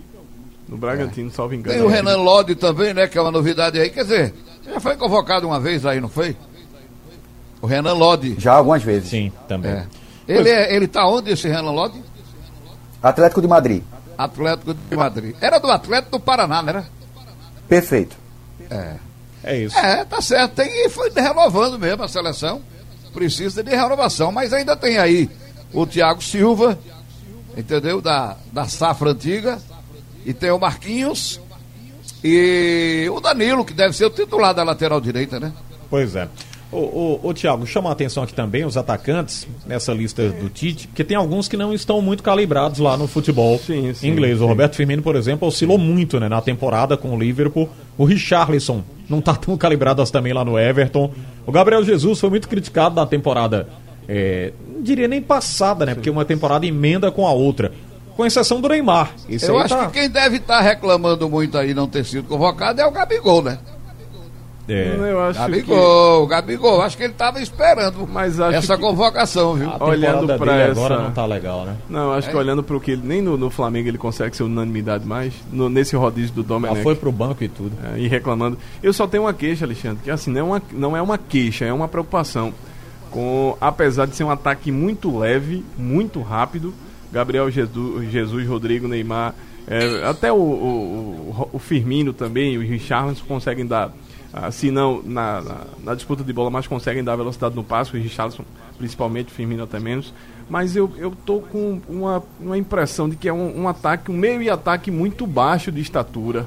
No 0.68 0.76
Bragantino, 0.76 1.30
salvo 1.30 1.54
engano. 1.54 1.76
Tem 1.76 1.85
o 1.85 1.88
Renan 1.88 2.16
Lodi 2.16 2.54
também, 2.54 2.94
né? 2.94 3.06
Que 3.06 3.18
é 3.18 3.21
uma 3.21 3.30
novidade 3.30 3.78
aí. 3.78 3.90
Quer 3.90 4.02
dizer, 4.02 4.35
já 4.64 4.80
foi 4.80 4.97
convocado 4.97 5.47
uma 5.47 5.61
vez 5.61 5.85
aí, 5.85 6.00
não 6.00 6.09
foi? 6.09 6.37
O 7.61 7.66
Renan 7.66 7.92
Lodi. 7.92 8.37
Já 8.38 8.54
algumas 8.54 8.83
vezes. 8.83 9.11
Sim, 9.11 9.33
também. 9.47 9.73
É. 9.73 9.87
Ele, 10.26 10.49
é, 10.49 10.75
ele 10.75 10.88
tá 10.88 11.06
onde, 11.06 11.30
esse 11.30 11.47
Renan 11.49 11.71
Lodi? 11.71 12.02
Atlético 13.02 13.42
de 13.42 13.49
Madrid. 13.49 13.83
Atlético 14.16 14.75
de 14.75 14.97
Madrid. 14.97 15.37
Era 15.40 15.59
do 15.59 15.71
Atlético 15.71 16.12
do 16.12 16.21
Paraná, 16.21 16.62
não 16.62 16.68
era? 16.71 16.87
Perfeito. 17.68 18.16
É. 18.71 18.94
É 19.42 19.59
isso. 19.59 19.76
É, 19.76 20.04
tá 20.04 20.23
certo. 20.23 20.54
Tem, 20.54 20.87
e 20.87 20.88
foi 20.88 21.11
renovando 21.11 21.78
mesmo 21.78 22.02
a 22.02 22.09
seleção. 22.09 22.62
Precisa 23.12 23.62
de 23.62 23.71
renovação. 23.71 24.33
Mas 24.33 24.52
ainda 24.52 24.75
tem 24.75 24.97
aí 24.97 25.28
o 25.73 25.87
Thiago 25.87 26.23
Silva, 26.23 26.78
entendeu? 27.56 28.00
Da, 28.00 28.37
da 28.50 28.66
safra 28.66 29.11
antiga. 29.11 29.59
E 30.25 30.33
tem 30.33 30.50
o 30.50 30.59
Marquinhos. 30.59 31.40
E 32.23 33.07
o 33.12 33.21
Danilo, 33.21 33.64
que 33.64 33.75
deve 33.75 33.95
ser 33.95 34.07
o 34.07 34.11
titular 34.11 34.54
da 34.54 34.62
lateral 34.62 35.00
direita, 35.00 35.38
né? 35.38 35.52
Pois 35.90 36.16
é. 36.16 36.28
Ô, 36.73 36.78
ô, 36.78 37.28
ô 37.28 37.35
Tiago, 37.35 37.64
chama 37.66 37.88
a 37.88 37.93
atenção 37.93 38.25
aqui 38.25 38.35
também 38.35 38.64
os 38.64 38.76
atacantes 38.76 39.47
nessa 39.64 39.93
lista 39.93 40.28
do 40.31 40.49
Tite, 40.49 40.88
porque 40.88 41.04
tem 41.04 41.16
alguns 41.16 41.47
que 41.47 41.57
não 41.57 41.73
estão 41.73 42.00
muito 42.02 42.23
calibrados 42.23 42.81
lá 42.81 42.97
no 42.97 43.07
futebol 43.07 43.59
Sim, 43.59 43.95
sim, 43.95 44.09
inglês. 44.09 44.38
sim. 44.38 44.45
O 44.45 44.49
Roberto 44.49 44.75
Firmino, 44.75 45.00
por 45.00 45.14
exemplo, 45.14 45.47
oscilou 45.47 45.78
muito 45.78 46.19
né, 46.19 46.28
na 46.28 46.40
temporada 46.40 46.97
com 46.97 47.14
o 47.14 47.19
Liverpool. 47.19 47.69
O 47.97 48.04
Richarlison 48.04 48.83
não 49.09 49.21
está 49.21 49.37
tão 49.37 49.57
calibrado 49.57 50.02
assim 50.02 50.12
também 50.12 50.33
lá 50.33 50.45
no 50.45 50.59
Everton. 50.59 51.12
O 51.47 51.52
Gabriel 51.52 51.85
Jesus 51.85 52.19
foi 52.19 52.31
muito 52.31 52.49
criticado 52.49 52.97
na 52.97 53.07
temporada, 53.07 53.69
é, 54.09 54.52
não 54.66 54.83
diria 54.83 55.07
nem 55.07 55.23
passada, 55.23 55.87
né? 55.87 55.95
Porque 55.95 56.11
uma 56.11 56.25
temporada 56.25 56.66
emenda 56.66 57.11
com 57.12 57.25
a 57.26 57.33
outra. 57.33 57.71
Com 58.16 58.25
exceção 58.25 58.61
do 58.61 58.68
Neymar. 58.68 59.11
Isso 59.28 59.47
Eu 59.47 59.59
acho 59.59 59.75
tá- 59.75 59.87
que 59.87 59.92
quem 60.00 60.09
deve 60.09 60.37
estar 60.37 60.61
reclamando 60.61 61.28
muito 61.28 61.59
aí 61.59 61.75
não 61.75 61.87
ter 61.88 62.04
sido 62.04 62.28
convocado 62.28 62.80
é 62.80 62.87
o 62.87 62.90
Gabigol, 62.92 63.42
né? 63.42 63.59
é, 64.66 64.97
Eu 64.99 65.21
acho 65.23 65.38
que... 65.44 65.50
Gabigol, 65.50 66.26
Gabigol. 66.26 66.80
Acho 66.83 66.97
que 66.97 67.02
ele 67.02 67.12
estava 67.12 67.38
esperando 67.40 68.09
Mas 68.11 68.40
acho 68.40 68.56
essa 68.56 68.76
que- 68.76 68.83
convocação, 68.83 69.54
viu? 69.54 69.68
olhando 69.80 70.26
dele 70.26 70.38
pra 70.38 70.64
agora 70.71 70.94
essa- 70.94 71.02
não 71.02 71.11
tá 71.11 71.26
legal, 71.26 71.64
né? 71.66 71.76
Não, 71.88 72.12
acho 72.12 72.30
que 72.30 72.37
olhando 72.37 72.62
para 72.62 72.76
o 72.76 72.80
que 72.80 72.92
ele, 72.92 73.02
nem 73.04 73.21
no, 73.21 73.37
no 73.37 73.50
Flamengo 73.50 73.88
ele 73.88 73.99
consegue 73.99 74.35
ser 74.37 74.44
unanimidade 74.44 75.04
mais, 75.06 75.35
no- 75.52 75.68
nesse 75.68 75.94
rodízio 75.97 76.35
do 76.35 76.42
Já 76.42 76.49
Domenech. 76.49 76.83
foi 76.83 76.94
pro 76.94 77.12
banco 77.12 77.44
e 77.44 77.49
tudo. 77.49 77.73
É, 77.94 77.99
e 77.99 78.09
reclamando. 78.09 78.56
Eu 78.83 78.92
só 78.94 79.06
tenho 79.06 79.25
uma 79.25 79.35
queixa, 79.35 79.64
Alexandre, 79.66 79.99
que 80.02 80.11
assim, 80.11 80.30
não 80.30 80.40
é 80.40 80.42
uma, 80.44 80.62
não 80.73 80.97
é 80.97 81.02
uma 81.02 81.18
queixa, 81.18 81.64
é 81.66 81.73
uma 81.73 81.88
preocupação. 81.88 82.54
Com, 83.11 83.56
apesar 83.61 84.06
de 84.06 84.16
ser 84.16 84.25
um 84.25 84.30
ataque 84.30 84.73
muito 84.73 85.16
leve, 85.18 85.64
muito 85.76 86.21
rápido, 86.23 86.73
Gabriel 87.14 87.50
Jesus, 87.50 88.11
Jesus 88.11 88.47
Rodrigo, 88.47 88.88
Neymar, 88.88 89.35
é, 89.68 90.04
até 90.06 90.30
o, 90.33 90.37
o, 90.37 91.49
o- 91.52 91.59
Firmino 91.59 92.12
também, 92.12 92.59
o 92.59 92.61
Richarlison 92.61 93.25
conseguem 93.26 93.64
dar, 93.64 93.90
ah, 94.33 94.50
se 94.50 94.71
não 94.71 95.00
na, 95.02 95.40
na, 95.40 95.61
na 95.85 95.94
disputa 95.94 96.23
de 96.25 96.33
bola, 96.33 96.50
mas 96.50 96.66
conseguem 96.66 97.02
dar 97.04 97.16
velocidade 97.16 97.54
no 97.54 97.64
passo, 97.64 97.97
o 97.97 98.00
Richarlison 98.00 98.44
principalmente, 98.76 99.28
o 99.28 99.30
Firmino 99.30 99.62
até 99.62 99.78
menos. 99.78 100.12
Mas 100.50 100.75
eu, 100.76 100.90
eu 100.99 101.12
tô 101.25 101.38
com 101.40 101.80
uma, 101.88 102.23
uma 102.40 102.59
impressão 102.59 103.09
de 103.09 103.16
que 103.16 103.28
é 103.28 103.33
um, 103.33 103.62
um 103.62 103.68
ataque, 103.68 104.11
um 104.11 104.16
meio 104.16 104.42
e 104.42 104.50
ataque 104.50 104.90
muito 104.90 105.26
baixo 105.26 105.71
de 105.73 105.80
estatura. 105.80 106.47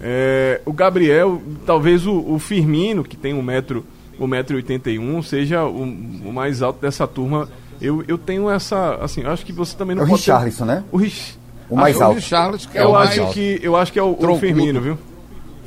É, 0.00 0.60
o 0.66 0.72
Gabriel, 0.72 1.40
talvez 1.64 2.06
o, 2.06 2.12
o 2.32 2.38
Firmino, 2.38 3.02
que 3.02 3.16
tem 3.16 3.32
um 3.34 3.42
metro, 3.42 3.84
um 4.20 4.26
metro 4.26 4.54
e 4.54 4.56
81, 4.56 5.22
seja 5.22 5.64
o, 5.64 5.82
o 5.82 6.32
mais 6.32 6.62
alto 6.62 6.80
dessa 6.80 7.06
turma. 7.06 7.48
Eu, 7.80 8.02
eu 8.08 8.16
tenho 8.18 8.48
essa, 8.50 8.94
assim, 8.96 9.22
eu 9.22 9.30
acho 9.30 9.44
que 9.44 9.52
você 9.52 9.76
também 9.76 9.94
É 9.94 9.98
não 9.98 10.04
o 10.04 10.08
pode 10.08 10.22
ter- 10.24 10.32
Richarlison, 10.32 10.64
né? 10.64 10.84
O, 10.90 10.96
Rich, 10.96 11.38
O 11.68 11.76
mais 11.76 11.96
Acho 11.96 12.04
alto. 12.04 12.18
O 12.18 12.20
Charles, 12.22 12.66
que 12.66 12.78
é 12.78 12.82
eu 12.84 12.88
o 12.88 12.92
mais 12.92 13.10
acho 13.18 13.32
que 13.32 13.60
eu 13.62 13.76
acho 13.76 13.92
que 13.92 13.98
é 13.98 14.02
o, 14.02 14.16
o. 14.18 14.38
Firmino, 14.38 14.80
viu? 14.80 14.98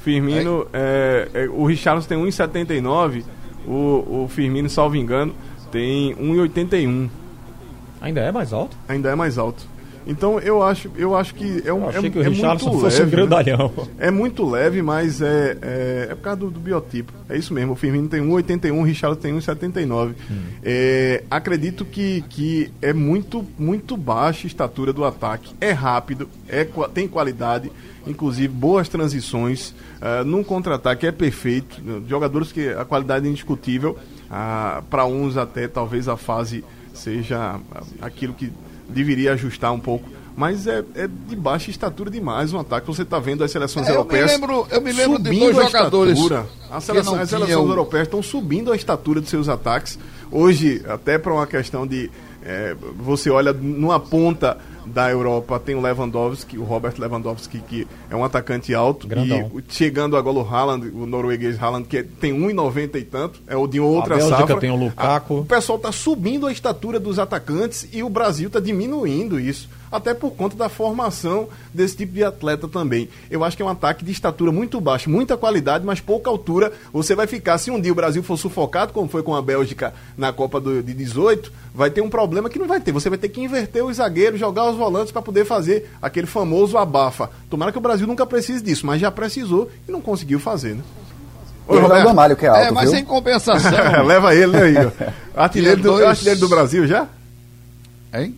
Firmino, 0.03 0.65
é, 0.73 1.27
é, 1.33 1.49
o 1.49 1.65
Richarlison 1.65 2.07
tem 2.07 2.17
1,79, 2.17 3.23
o, 3.67 4.23
o 4.23 4.27
Firmino, 4.29 4.69
salvo 4.69 4.95
engano, 4.95 5.33
tem 5.71 6.15
1,81. 6.15 7.09
Ainda 8.01 8.21
é 8.21 8.31
mais 8.31 8.53
alto? 8.53 8.77
Ainda 8.87 9.09
é 9.09 9.15
mais 9.15 9.37
alto. 9.37 9.67
Então 10.09 10.39
eu 10.39 10.63
acho, 10.63 10.89
eu 10.97 11.15
acho 11.15 11.35
que 11.35 11.61
é 11.63 11.71
um 11.71 11.83
Eu 11.83 11.89
achei 11.89 12.07
é, 12.07 12.09
que 12.09 12.17
o 12.17 12.21
é 12.23 12.27
Richarlison 12.27 12.69
muito 12.71 12.81
fosse 12.81 12.97
um 12.97 13.05
leve, 13.05 13.15
né? 13.15 13.21
grandalhão. 13.21 13.71
É 13.99 14.09
muito 14.09 14.49
leve, 14.49 14.81
mas 14.81 15.21
é, 15.21 15.55
é, 15.61 16.07
é 16.09 16.15
por 16.15 16.21
causa 16.23 16.39
do, 16.39 16.49
do 16.49 16.59
biotipo. 16.59 17.13
É 17.29 17.37
isso 17.37 17.53
mesmo. 17.53 17.73
O 17.73 17.75
Firmino 17.75 18.09
tem 18.09 18.19
1,81, 18.19 18.79
o 18.79 18.81
Richarlison 18.81 19.21
tem 19.21 19.37
1,79. 19.37 20.13
É, 20.63 21.23
acredito 21.29 21.85
que, 21.85 22.23
que 22.27 22.71
é 22.81 22.91
muito, 22.91 23.45
muito 23.57 23.95
baixa 23.95 24.47
a 24.47 24.49
estatura 24.49 24.91
do 24.91 25.05
ataque. 25.05 25.53
É 25.61 25.71
rápido, 25.71 26.27
é, 26.47 26.67
tem 26.91 27.07
qualidade, 27.07 27.71
inclusive 28.07 28.47
boas 28.47 28.89
transições. 28.89 29.75
ah, 30.01 30.23
num 30.23 30.43
contra-ataque 30.43 31.05
é 31.05 31.11
perfeito. 31.11 31.79
Jogadores 32.07 32.51
que 32.51 32.69
a 32.69 32.83
qualidade 32.83 33.27
é 33.27 33.29
indiscutível. 33.29 33.95
Para 34.89 35.05
uns, 35.05 35.37
até 35.37 35.67
talvez 35.67 36.07
a 36.07 36.17
fase 36.17 36.63
seja 36.95 37.59
ah, 37.71 37.83
aquilo 38.01 38.33
que 38.33 38.51
deveria 38.89 39.33
ajustar 39.33 39.71
um 39.71 39.79
pouco. 39.79 40.09
Mas 40.35 40.67
é, 40.67 40.83
é 40.95 41.05
de 41.07 41.35
baixa 41.35 41.69
estatura 41.69 42.09
demais 42.09 42.53
um 42.53 42.59
ataque. 42.59 42.87
Você 42.87 43.01
está 43.01 43.19
vendo 43.19 43.43
as 43.43 43.51
seleções 43.51 43.85
É, 43.87 43.89
eu 43.89 43.93
me 43.93 43.97
europeias. 43.99 44.31
lembro- 44.31 44.67
eu 44.71 44.81
me 44.81 44.91
lembro 44.93 45.19
de 45.19 45.25
subindo 45.25 45.39
dois 45.53 45.57
a 45.57 45.63
jogadores 45.63 46.13
estatura. 46.17 46.45
Seleções, 46.79 47.05
não 47.15 47.23
as 47.23 47.29
seleções 47.29 47.69
europeias 47.69 48.07
estão 48.07 48.23
subindo 48.23 48.71
a 48.71 48.75
estatura 48.75 49.19
dos 49.19 49.29
seus 49.29 49.49
ataques. 49.49 49.99
Hoje, 50.31 50.81
até 50.87 51.17
para 51.17 51.33
uma 51.33 51.45
questão 51.45 51.85
de. 51.85 52.09
é, 52.41 52.73
você 52.97 53.29
olha 53.29 53.51
numa 53.51 53.99
ponta 53.99 54.57
da 54.93 55.09
Europa, 55.09 55.59
tem 55.59 55.75
o 55.75 55.81
Lewandowski, 55.81 56.57
o 56.57 56.63
Robert 56.63 56.93
Lewandowski, 56.97 57.59
que 57.59 57.87
é 58.09 58.15
um 58.15 58.23
atacante 58.23 58.73
alto. 58.73 59.07
Grandão. 59.07 59.51
E 59.57 59.63
chegando 59.73 60.17
agora 60.17 60.37
o 60.37 60.41
Haaland, 60.47 60.87
o 60.89 61.05
norueguês 61.05 61.61
Haaland, 61.61 61.87
que 61.87 61.97
é- 61.97 62.03
tem 62.03 62.33
1,90 62.33 62.97
e 62.97 63.03
tanto, 63.03 63.39
é 63.47 63.55
o 63.55 63.67
de 63.67 63.79
outra 63.79 64.15
A 64.15 64.17
Bélgica 64.17 64.37
safra. 64.39 64.57
tem 64.59 64.71
o 64.71 64.75
Lukaku. 64.75 65.37
A- 65.37 65.39
o 65.41 65.45
pessoal 65.45 65.77
está 65.77 65.91
subindo 65.91 66.47
a 66.47 66.51
estatura 66.51 66.99
dos 66.99 67.19
atacantes 67.19 67.87
e 67.93 68.03
o 68.03 68.09
Brasil 68.09 68.47
está 68.47 68.59
diminuindo 68.59 69.39
isso. 69.39 69.69
Até 69.91 70.13
por 70.13 70.31
conta 70.31 70.55
da 70.55 70.69
formação 70.69 71.47
desse 71.73 71.97
tipo 71.97 72.13
de 72.13 72.23
atleta 72.23 72.67
também. 72.67 73.09
Eu 73.29 73.43
acho 73.43 73.57
que 73.57 73.63
é 73.63 73.65
um 73.65 73.69
ataque 73.69 74.05
de 74.05 74.11
estatura 74.11 74.51
muito 74.51 74.79
baixa, 74.79 75.09
muita 75.09 75.35
qualidade, 75.35 75.85
mas 75.85 75.99
pouca 75.99 76.29
altura. 76.29 76.71
Você 76.93 77.15
vai 77.15 77.25
ficar, 77.25 77.57
se 77.57 77.71
um 77.71 77.81
dia 77.81 77.91
o 77.91 77.95
Brasil 77.95 78.21
for 78.21 78.37
sufocado, 78.37 78.93
como 78.93 79.09
foi 79.09 79.23
com 79.23 79.35
a 79.35 79.41
Bélgica 79.41 79.93
na 80.17 80.31
Copa 80.31 80.59
do, 80.61 80.83
de 80.83 80.93
18, 80.93 81.51
vai 81.73 81.89
ter 81.89 82.01
um 82.01 82.09
problema 82.09 82.49
que 82.49 82.59
não 82.59 82.67
vai 82.67 82.79
ter. 82.79 82.91
Você 82.91 83.09
vai 83.09 83.17
ter 83.17 83.29
que 83.29 83.41
inverter 83.41 83.83
os 83.83 83.97
zagueiros, 83.97 84.39
jogar 84.39 84.69
os 84.69 84.77
volantes 84.77 85.11
para 85.11 85.21
poder 85.21 85.43
fazer 85.45 85.89
aquele 86.01 86.27
famoso 86.27 86.77
abafa. 86.77 87.29
Tomara 87.49 87.71
que 87.71 87.77
o 87.77 87.81
Brasil 87.81 88.05
nunca 88.05 88.25
precise 88.25 88.63
disso, 88.63 88.85
mas 88.85 89.01
já 89.01 89.09
precisou 89.09 89.71
e 89.87 89.91
não 89.91 90.01
conseguiu 90.01 90.39
fazer, 90.39 90.75
né? 90.75 90.83
Tem 91.67 91.77
o 91.77 91.87
Léo 91.87 92.03
Gamalho, 92.05 92.35
que 92.35 92.45
é 92.45 92.49
alto, 92.49 92.61
É, 92.61 92.71
mas 92.71 92.89
viu? 92.91 92.99
em 92.99 93.05
compensação. 93.05 93.69
Leva 94.05 94.33
ele, 94.33 94.47
né, 94.51 94.69
Igor? 94.71 94.91
Artilheiro 95.35 95.81
do, 95.81 95.89
Dois- 95.91 96.05
artilheiro 96.07 96.39
do 96.39 96.47
Brasil 96.49 96.87
já? 96.87 97.07
hein? 98.13 98.35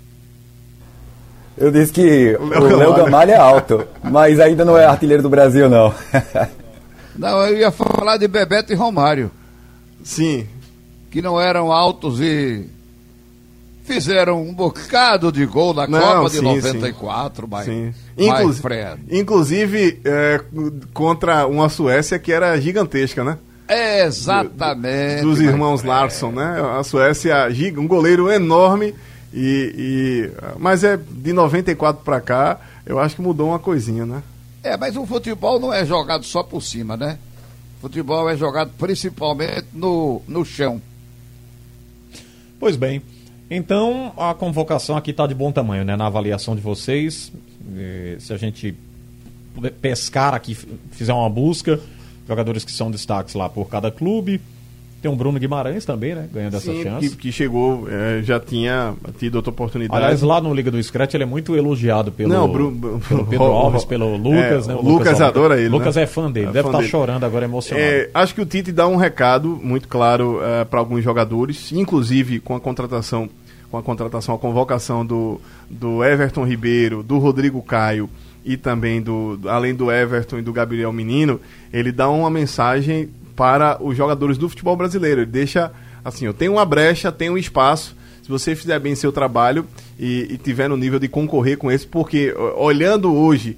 Eu 1.62 1.72
disse 1.72 1.94
que 1.94 2.36
o 2.40 2.46
Léo 2.48 2.78
Léo 2.78 2.94
Gamalho. 2.96 3.32
É 3.32 3.36
alto, 3.36 3.88
mas 4.04 4.40
ainda 4.40 4.66
não 4.66 4.76
é 4.76 4.84
artilheiro 4.86 5.22
do 5.22 5.30
Brasil, 5.30 5.70
não. 5.70 5.94
Não, 7.16 7.46
eu 7.46 7.58
ia 7.58 7.72
falar 7.72 8.18
de 8.18 8.28
Bebeto 8.28 8.72
e 8.74 8.76
Romário, 8.76 9.30
Sim. 10.04 10.48
que 11.12 11.22
não 11.22 11.40
eram 11.40 11.72
altos 11.72 12.20
e 12.20 12.66
fizeram 13.84 14.42
um 14.42 14.54
bocado 14.54 15.32
de 15.32 15.46
gol 15.46 15.74
na 15.74 15.86
Não, 15.86 16.00
Copa 16.00 16.30
de 16.30 16.38
sim, 16.38 16.42
94, 16.42 17.48
mas, 17.48 17.66
Sim. 17.66 17.94
mas 18.18 18.28
Inclusive, 18.28 18.62
Fred. 18.62 19.02
inclusive 19.12 20.02
é, 20.06 20.42
contra 20.94 21.46
uma 21.46 21.70
Suécia 21.70 22.18
que 22.18 22.32
era 22.32 22.60
gigantesca, 22.60 23.24
né? 23.24 23.38
Exatamente. 23.70 25.22
Dos 25.22 25.40
irmãos 25.40 25.82
Fred. 25.82 25.94
Larson, 25.94 26.32
né? 26.32 26.62
A 26.80 26.84
Suécia, 26.84 27.48
um 27.78 27.88
goleiro 27.88 28.32
enorme. 28.32 28.96
E, 29.34 29.74
e- 29.78 30.32
mas 30.60 30.84
é 30.84 30.98
de 30.98 31.32
94 31.34 32.04
pra 32.04 32.20
cá, 32.20 32.60
eu 32.86 33.00
acho 33.00 33.16
que 33.16 33.22
mudou 33.22 33.50
uma 33.50 33.60
coisinha, 33.60 34.06
né? 34.06 34.22
É, 34.64 34.76
mas 34.78 34.96
o 34.98 35.06
futebol 35.06 35.60
não 35.60 35.74
é 35.74 35.86
jogado 35.86 36.24
só 36.26 36.44
por 36.44 36.62
cima, 36.62 36.96
né? 36.98 37.18
Futebol 37.82 38.30
é 38.30 38.38
jogado 38.38 38.72
principalmente 38.78 39.66
no, 39.74 40.22
no 40.28 40.46
chão. 40.46 40.82
Pois 42.60 42.76
bem. 42.76 43.02
Então, 43.50 44.14
a 44.18 44.34
convocação 44.34 44.96
aqui 44.96 45.12
está 45.12 45.26
de 45.28 45.34
bom 45.34 45.52
tamanho, 45.52 45.84
né? 45.84 45.96
Na 45.96 46.06
avaliação 46.08 46.56
de 46.56 46.62
vocês. 46.62 47.32
Eh, 47.76 48.18
Se 48.20 48.32
a 48.34 48.38
gente 48.38 48.76
pescar 49.82 50.34
aqui, 50.34 50.56
fizer 50.92 51.14
uma 51.14 51.30
busca, 51.30 51.80
jogadores 52.28 52.64
que 52.64 52.72
são 52.72 52.90
destaques 52.92 53.34
lá 53.34 53.50
por 53.50 53.68
cada 53.68 53.92
clube. 53.92 54.40
Tem 55.02 55.10
um 55.10 55.16
Bruno 55.16 55.40
Guimarães 55.40 55.84
também, 55.84 56.14
né? 56.14 56.30
Ganhando 56.32 56.56
essa 56.58 56.72
Sim, 56.72 56.84
chance. 56.84 57.10
que, 57.10 57.16
que 57.18 57.32
chegou, 57.32 57.88
é, 57.90 58.22
já 58.22 58.40
tinha 58.40 58.94
tido 59.18 59.36
outra 59.36 59.50
oportunidade. 59.50 59.98
Aliás, 60.00 60.22
lá 60.22 60.40
no 60.40 60.54
Liga 60.54 60.70
do 60.70 60.82
Scratch 60.84 61.16
ele 61.16 61.24
é 61.24 61.26
muito 61.26 61.56
elogiado 61.56 62.12
pelo, 62.12 62.30
Não, 62.30 62.48
Bru- 62.48 62.70
Bru- 62.70 63.00
pelo 63.10 63.26
Pedro 63.28 63.46
Ro- 63.48 63.52
Alves, 63.54 63.84
pelo 63.84 64.16
Lucas, 64.16 64.66
é, 64.66 64.72
né? 64.72 64.76
o 64.76 64.82
Lucas 64.84 65.08
Alves. 65.08 65.22
adora 65.22 65.60
ele, 65.60 65.70
Lucas 65.70 65.96
né? 65.96 66.04
é 66.04 66.06
fã 66.06 66.30
dele, 66.32 66.50
É 66.50 66.52
deve 66.52 66.70
fã 66.70 66.78
estar 66.78 66.90
chorando 66.90 67.24
agora 67.26 67.46
emocionado. 67.46 67.84
É, 67.84 68.10
acho 68.14 68.36
que 68.36 68.42
o 68.42 68.46
Tite 68.46 68.72
dá 68.72 68.88
um 68.88 68.96
recado 68.96 69.60
muito 69.64 69.88
claro 69.88 70.40
para 70.70 70.80
alguns 70.80 71.04
jogadores, 71.04 71.72
inclusive 71.72 72.40
com 72.40 72.56
a 72.56 72.60
contratação, 72.60 73.28
com 73.72 73.78
a 73.80 73.82
contratação, 73.82 74.36
a 74.36 74.38
convocação 74.38 75.04
do, 75.04 75.42
do 75.68 76.04
Everton 76.04 76.44
Ribeiro, 76.46 77.02
do 77.02 77.18
Rodrigo 77.18 77.60
Caio 77.64 78.08
e 78.46 78.56
também 78.56 79.02
do 79.02 79.40
além 79.48 79.74
do 79.74 79.92
Everton 79.92 80.38
e 80.38 80.42
do 80.44 80.54
Gabriel 80.54 80.92
Menino, 80.94 81.40
ele 81.74 81.92
dá 81.92 82.08
uma 82.10 82.30
mensagem 82.30 83.10
para 83.36 83.82
os 83.82 83.96
jogadores 83.96 84.38
do 84.38 84.50
futebol 84.50 84.76
brasileiro. 84.76 85.22
Ele 85.22 85.32
deixa 85.32 85.72
assim, 86.04 86.26
eu 86.26 86.34
tenho 86.34 86.54
uma 86.54 86.66
brecha, 86.66 87.12
tenho 87.12 87.34
um 87.34 87.38
espaço. 87.38 87.96
Se 88.22 88.30
você 88.30 88.56
fizer 88.56 88.80
bem 88.80 88.94
seu 88.94 89.12
trabalho 89.12 89.66
e, 90.00 90.28
e 90.30 90.38
tiver 90.38 90.70
no 90.70 90.78
nível 90.78 91.00
de 91.00 91.08
concorrer 91.08 91.58
com 91.58 91.72
esse, 91.72 91.88
porque 91.88 92.34
olhando 92.56 93.14
hoje, 93.14 93.58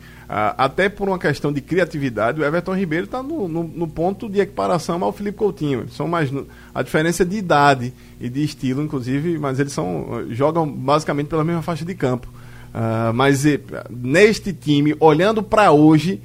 até 0.58 0.90
por 0.90 1.08
uma 1.08 1.20
questão 1.20 1.52
de 1.52 1.62
criatividade, 1.62 2.40
o 2.40 2.46
Everton 2.46 2.74
Ribeiro 2.74 3.06
está 3.06 3.22
no, 3.22 3.48
no, 3.48 3.64
no, 3.64 3.88
ponto 3.88 4.30
de 4.30 4.40
equiparação 4.40 5.04
ao 5.04 5.12
Felipe 5.12 5.38
Coutinho. 5.38 5.88
São 5.90 6.08
mais 6.08 6.32
a 6.74 6.82
diferença 6.82 7.26
de 7.26 7.36
idade 7.36 7.94
e 8.20 8.30
de 8.30 8.44
estilo, 8.44 8.82
inclusive, 8.82 9.38
mas 9.38 9.60
eles 9.60 9.74
são 9.74 10.26
jogam 10.30 10.68
basicamente 10.68 11.28
pela 11.28 11.44
mesma 11.44 11.62
faixa 11.62 11.86
de 11.86 11.94
campo. 11.94 12.28
Uh, 12.74 13.14
mas 13.14 13.44
neste 13.90 14.52
time, 14.52 14.96
olhando 15.00 15.44
para 15.44 15.72
hoje, 15.72 16.20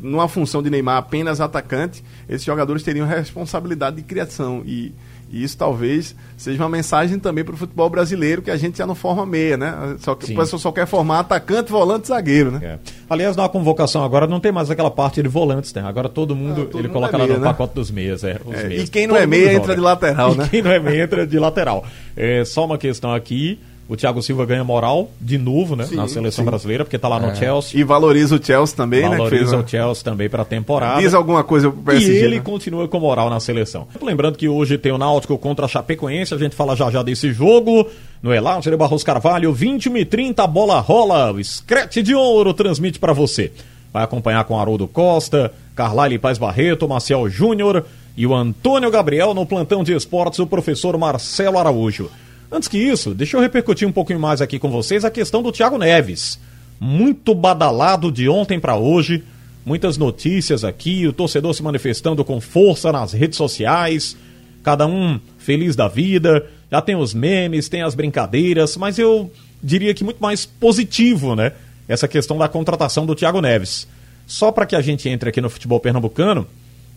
numa 0.00 0.28
função 0.28 0.62
de 0.62 0.70
Neymar 0.70 0.96
apenas 0.96 1.40
atacante, 1.40 2.02
esses 2.28 2.44
jogadores 2.44 2.82
teriam 2.82 3.06
responsabilidade 3.06 3.96
de 3.96 4.02
criação. 4.02 4.62
E, 4.66 4.92
e 5.30 5.42
isso 5.42 5.56
talvez 5.56 6.14
seja 6.36 6.62
uma 6.62 6.68
mensagem 6.68 7.18
também 7.18 7.44
para 7.44 7.54
o 7.54 7.56
futebol 7.56 7.88
brasileiro, 7.88 8.42
que 8.42 8.50
a 8.50 8.56
gente 8.56 8.78
já 8.78 8.86
não 8.86 8.94
forma 8.94 9.24
meia, 9.24 9.56
né? 9.56 9.96
Só 10.00 10.14
que 10.14 10.32
o 10.32 10.36
pessoal 10.36 10.60
só 10.60 10.72
quer 10.72 10.86
formar 10.86 11.20
atacante, 11.20 11.70
volante 11.70 12.08
zagueiro, 12.08 12.50
né? 12.50 12.60
É. 12.62 12.78
Aliás, 13.08 13.36
na 13.36 13.48
convocação 13.48 14.04
agora 14.04 14.26
não 14.26 14.40
tem 14.40 14.52
mais 14.52 14.70
aquela 14.70 14.90
parte 14.90 15.22
de 15.22 15.28
volantes, 15.28 15.72
né? 15.72 15.82
Agora 15.84 16.08
todo 16.08 16.34
mundo, 16.36 16.62
ah, 16.62 16.66
todo 16.66 16.78
ele 16.78 16.88
mundo 16.88 16.94
coloca 16.94 17.16
é 17.16 17.18
meia, 17.18 17.32
lá 17.32 17.38
no 17.38 17.44
né? 17.44 17.50
pacote 17.50 17.74
dos 17.74 17.90
meias. 17.90 18.24
É, 18.24 18.38
é 18.50 18.64
meias. 18.64 18.88
E 18.88 18.90
quem 18.90 19.06
não 19.06 19.14
todo 19.14 19.22
é 19.22 19.26
meia 19.26 19.54
entra 19.54 19.74
de 19.74 19.80
lateral, 19.80 20.34
né? 20.36 20.44
E 20.44 20.48
quem 20.48 20.62
não 20.62 20.70
é 20.70 20.78
meia 20.78 21.04
entra 21.04 21.26
de 21.26 21.38
lateral. 21.38 21.84
É, 22.16 22.44
só 22.44 22.64
uma 22.64 22.76
questão 22.76 23.14
aqui. 23.14 23.58
O 23.92 23.96
Thiago 23.96 24.22
Silva 24.22 24.46
ganha 24.46 24.64
moral 24.64 25.10
de 25.20 25.36
novo, 25.36 25.76
né? 25.76 25.84
Sim, 25.84 25.96
na 25.96 26.08
seleção 26.08 26.42
sim. 26.42 26.50
brasileira, 26.50 26.82
porque 26.82 26.96
tá 26.98 27.08
lá 27.08 27.20
no 27.20 27.28
é. 27.28 27.34
Chelsea. 27.34 27.78
E 27.78 27.84
valoriza 27.84 28.36
o 28.36 28.42
Chelsea 28.42 28.74
também, 28.74 29.02
valoriza 29.02 29.22
né? 29.22 29.30
Valoriza 29.30 29.56
o 29.58 29.68
Chelsea 29.68 30.02
também 30.02 30.30
para 30.30 30.40
a 30.40 30.44
temporada. 30.46 30.98
Diz 30.98 31.12
alguma 31.12 31.44
coisa 31.44 31.70
pro 31.70 31.82
PSG, 31.82 32.10
E 32.10 32.16
ele 32.24 32.36
né? 32.36 32.42
continua 32.42 32.88
com 32.88 32.98
moral 32.98 33.28
na 33.28 33.38
seleção. 33.38 33.86
Lembrando 34.00 34.38
que 34.38 34.48
hoje 34.48 34.78
tem 34.78 34.92
o 34.92 34.96
Náutico 34.96 35.36
contra 35.36 35.66
a 35.66 35.68
Chapecoense, 35.68 36.32
a 36.32 36.38
gente 36.38 36.56
fala 36.56 36.74
já 36.74 36.90
já 36.90 37.02
desse 37.02 37.34
jogo. 37.34 37.86
No 38.22 38.32
Elágio 38.32 38.74
Barros 38.78 39.04
Carvalho, 39.04 39.52
21 39.52 39.98
e 39.98 40.04
30, 40.06 40.42
a 40.42 40.46
bola 40.46 40.80
rola. 40.80 41.30
O 41.30 41.44
Scratch 41.44 41.98
de 41.98 42.14
Ouro 42.14 42.54
transmite 42.54 42.98
para 42.98 43.12
você. 43.12 43.52
Vai 43.92 44.04
acompanhar 44.04 44.42
com 44.44 44.58
Haroldo 44.58 44.88
Costa, 44.88 45.52
Carlyle 45.76 46.18
Paz 46.18 46.38
Barreto, 46.38 46.88
Marcel 46.88 47.28
Júnior 47.28 47.84
e 48.16 48.26
o 48.26 48.34
Antônio 48.34 48.90
Gabriel 48.90 49.34
no 49.34 49.44
plantão 49.44 49.84
de 49.84 49.92
esportes, 49.94 50.38
o 50.38 50.46
professor 50.46 50.96
Marcelo 50.96 51.58
Araújo. 51.58 52.10
Antes 52.52 52.68
que 52.68 52.76
isso, 52.76 53.14
deixa 53.14 53.34
eu 53.34 53.40
repercutir 53.40 53.88
um 53.88 53.92
pouquinho 53.92 54.20
mais 54.20 54.42
aqui 54.42 54.58
com 54.58 54.70
vocês 54.70 55.06
a 55.06 55.10
questão 55.10 55.42
do 55.42 55.50
Thiago 55.50 55.78
Neves. 55.78 56.38
Muito 56.78 57.34
badalado 57.34 58.12
de 58.12 58.28
ontem 58.28 58.60
para 58.60 58.76
hoje, 58.76 59.24
muitas 59.64 59.96
notícias 59.96 60.62
aqui, 60.62 61.06
o 61.06 61.14
torcedor 61.14 61.54
se 61.54 61.62
manifestando 61.62 62.22
com 62.22 62.42
força 62.42 62.92
nas 62.92 63.14
redes 63.14 63.38
sociais, 63.38 64.18
cada 64.62 64.86
um 64.86 65.18
feliz 65.38 65.74
da 65.74 65.88
vida, 65.88 66.46
já 66.70 66.82
tem 66.82 66.94
os 66.94 67.14
memes, 67.14 67.70
tem 67.70 67.80
as 67.80 67.94
brincadeiras, 67.94 68.76
mas 68.76 68.98
eu 68.98 69.32
diria 69.62 69.94
que 69.94 70.04
muito 70.04 70.20
mais 70.20 70.44
positivo, 70.44 71.34
né? 71.34 71.52
Essa 71.88 72.06
questão 72.06 72.36
da 72.36 72.48
contratação 72.48 73.06
do 73.06 73.14
Thiago 73.14 73.40
Neves. 73.40 73.88
Só 74.26 74.52
para 74.52 74.66
que 74.66 74.76
a 74.76 74.82
gente 74.82 75.08
entre 75.08 75.30
aqui 75.30 75.40
no 75.40 75.48
futebol 75.48 75.80
pernambucano, 75.80 76.46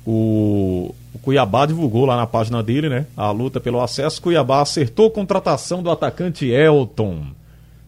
o, 0.06 0.94
o, 1.14 1.20
Cuiabá 1.20 1.66
divulgou 1.66 2.06
lá 2.06 2.16
na 2.16 2.28
página 2.28 2.62
dele, 2.62 2.90
né? 2.90 3.06
A 3.18 3.32
luta 3.32 3.60
pelo 3.60 3.82
acesso. 3.82 4.22
Cuiabá 4.22 4.62
acertou 4.62 5.08
a 5.08 5.12
contratação 5.12 5.82
do 5.82 5.90
atacante 5.90 6.46
Elton. 6.48 7.24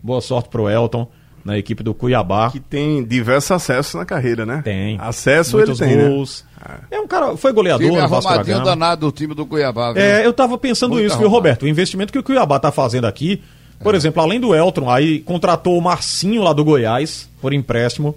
Boa 0.02 0.22
sorte 0.22 0.50
pro 0.50 0.70
Elton 0.70 1.08
na 1.46 1.58
equipe 1.58 1.84
do 1.84 1.94
Cuiabá. 1.94 2.50
Que 2.52 2.60
tem 2.60 3.04
diversos 3.04 3.52
acessos 3.52 3.94
na 3.94 4.06
carreira, 4.06 4.46
né? 4.46 4.62
Tem. 4.64 4.98
Acesso 5.00 5.58
Muitos 5.58 5.80
ele 5.80 5.96
tem, 5.96 6.10
gols. 6.10 6.44
Né? 6.60 6.76
É 6.92 7.00
um 7.00 7.08
cara, 7.08 7.38
foi 7.38 7.54
goleador 7.54 7.88
time 7.88 8.02
no 8.02 8.10
Vasco 8.10 8.34
da 8.34 8.44
Gama. 8.44 8.66
danado 8.66 9.06
do 9.06 9.12
time 9.12 9.34
do 9.34 9.46
Cuiabá. 9.46 9.94
Viu? 9.94 10.02
É, 10.02 10.26
eu 10.26 10.34
tava 10.34 10.58
pensando 10.58 10.92
Muito 10.92 11.06
isso, 11.06 11.14
arrumado. 11.14 11.30
viu, 11.30 11.38
Roberto? 11.38 11.64
O 11.64 11.68
investimento 11.68 12.12
que 12.12 12.20
o 12.20 12.24
Cuiabá 12.24 12.60
tá 12.60 12.72
fazendo 12.72 13.06
aqui, 13.06 13.42
por 13.80 13.94
é. 13.94 13.98
exemplo, 13.98 14.22
além 14.22 14.40
do 14.40 14.54
Elton, 14.54 14.90
aí 14.90 15.20
contratou 15.20 15.78
o 15.78 15.82
Marcinho 15.82 16.44
lá 16.44 16.52
do 16.52 16.66
Goiás 16.66 17.30
por 17.40 17.54
empréstimo. 17.54 18.16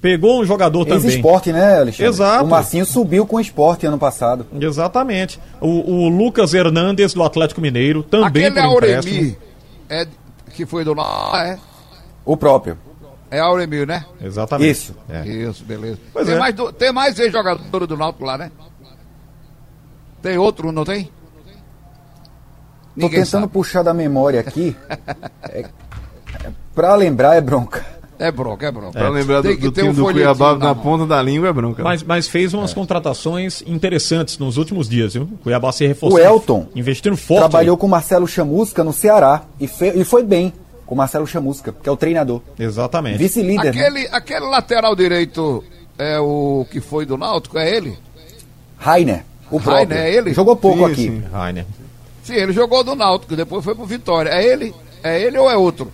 Pegou 0.00 0.40
um 0.40 0.44
jogador 0.44 0.86
Ex 0.86 1.02
também. 1.02 1.16
esporte, 1.16 1.52
né, 1.52 1.78
Alexandre? 1.78 2.12
Exato. 2.12 2.44
O 2.44 2.48
Marcinho 2.48 2.84
subiu 2.84 3.26
com 3.26 3.36
o 3.36 3.40
esporte 3.40 3.86
ano 3.86 3.98
passado. 3.98 4.46
Exatamente. 4.60 5.40
O, 5.60 6.04
o 6.04 6.08
Lucas 6.08 6.54
Hernandes 6.54 7.14
do 7.14 7.22
Atlético 7.22 7.60
Mineiro 7.60 8.02
também 8.02 8.46
Aquele 8.46 8.54
por 8.54 8.84
Auremi 8.84 9.38
é 9.88 10.06
que 10.52 10.64
foi 10.64 10.84
do 10.84 10.94
ah, 10.98 11.42
é? 11.44 11.58
O 12.24 12.36
próprio. 12.36 12.78
É 13.30 13.40
Auremir, 13.40 13.86
né? 13.86 14.04
Exatamente. 14.20 14.70
Isso. 14.70 14.96
É. 15.08 15.26
Isso, 15.26 15.64
beleza. 15.64 15.98
Pois 16.12 16.26
tem, 16.26 16.36
é. 16.36 16.38
mais 16.38 16.54
do, 16.54 16.72
tem 16.72 16.92
mais 16.92 17.16
jogador 17.16 17.86
do 17.86 17.96
Náutico 17.96 18.24
lá, 18.24 18.38
né? 18.38 18.50
Tem 20.22 20.38
outro, 20.38 20.72
não 20.72 20.84
tem? 20.84 21.10
Tô 22.98 23.10
tentando 23.10 23.26
sabe. 23.26 23.48
puxar 23.48 23.82
da 23.82 23.92
memória 23.92 24.40
aqui. 24.40 24.74
é, 25.50 25.60
é, 25.60 26.50
pra 26.74 26.94
lembrar 26.94 27.34
é 27.36 27.40
bronca. 27.40 27.84
É 28.18 28.30
bronca, 28.30 28.66
é 28.66 28.70
bronca. 28.70 28.98
É. 28.98 29.02
Pra 29.02 29.10
lembrar 29.10 29.42
do, 29.42 29.56
do 29.56 29.72
time 29.72 29.88
um 29.90 29.94
do 29.94 30.04
Cuiabá 30.04 30.54
na, 30.56 30.66
na 30.66 30.74
ponta 30.74 31.06
da 31.06 31.22
língua 31.22 31.48
é 31.48 31.52
bronca. 31.52 31.82
Mas, 31.82 32.02
mas 32.02 32.28
fez 32.28 32.54
umas 32.54 32.72
é. 32.72 32.74
contratações 32.74 33.62
interessantes 33.66 34.38
nos 34.38 34.56
últimos 34.56 34.88
dias, 34.88 35.14
viu? 35.14 35.24
O 35.24 35.38
Cuiabá 35.38 35.70
se 35.72 35.86
reforçou. 35.86 36.18
O 36.18 36.22
Elton 36.22 36.66
investindo 36.74 37.16
forte. 37.16 37.40
Trabalhou 37.40 37.76
com 37.76 37.86
o 37.86 37.90
Marcelo 37.90 38.26
Chamusca 38.26 38.82
no 38.82 38.92
Ceará 38.92 39.42
e, 39.60 39.68
fe, 39.68 39.92
e 39.94 40.04
foi 40.04 40.22
bem 40.22 40.52
com 40.86 40.94
o 40.94 40.98
Marcelo 40.98 41.26
Chamusca, 41.26 41.74
que 41.82 41.88
é 41.88 41.92
o 41.92 41.96
treinador. 41.96 42.40
Exatamente. 42.58 43.18
Vice-líder. 43.18 43.74
Né? 43.74 43.80
Aquele, 43.80 44.02
né? 44.04 44.08
aquele 44.12 44.46
lateral 44.46 44.94
direito 44.96 45.62
é 45.98 46.18
o 46.18 46.66
que 46.70 46.80
foi 46.80 47.04
do 47.04 47.16
Náutico, 47.16 47.58
é 47.58 47.68
ele? 47.68 47.98
Rainer. 48.78 49.24
O 49.50 49.58
Rainer, 49.58 49.98
é 49.98 50.14
ele? 50.14 50.32
Jogou 50.32 50.56
pouco 50.56 50.78
sim, 50.78 50.92
aqui. 50.92 51.02
Sim. 51.02 51.22
Rainer. 51.32 51.66
Sim, 52.22 52.34
ele 52.34 52.52
jogou 52.52 52.82
do 52.82 52.94
Náutico, 52.94 53.36
depois 53.36 53.64
foi 53.64 53.74
pro 53.74 53.84
Vitória. 53.84 54.30
É 54.30 54.44
ele? 54.44 54.74
É 55.02 55.20
ele 55.20 55.38
ou 55.38 55.50
é 55.50 55.56
outro? 55.56 55.90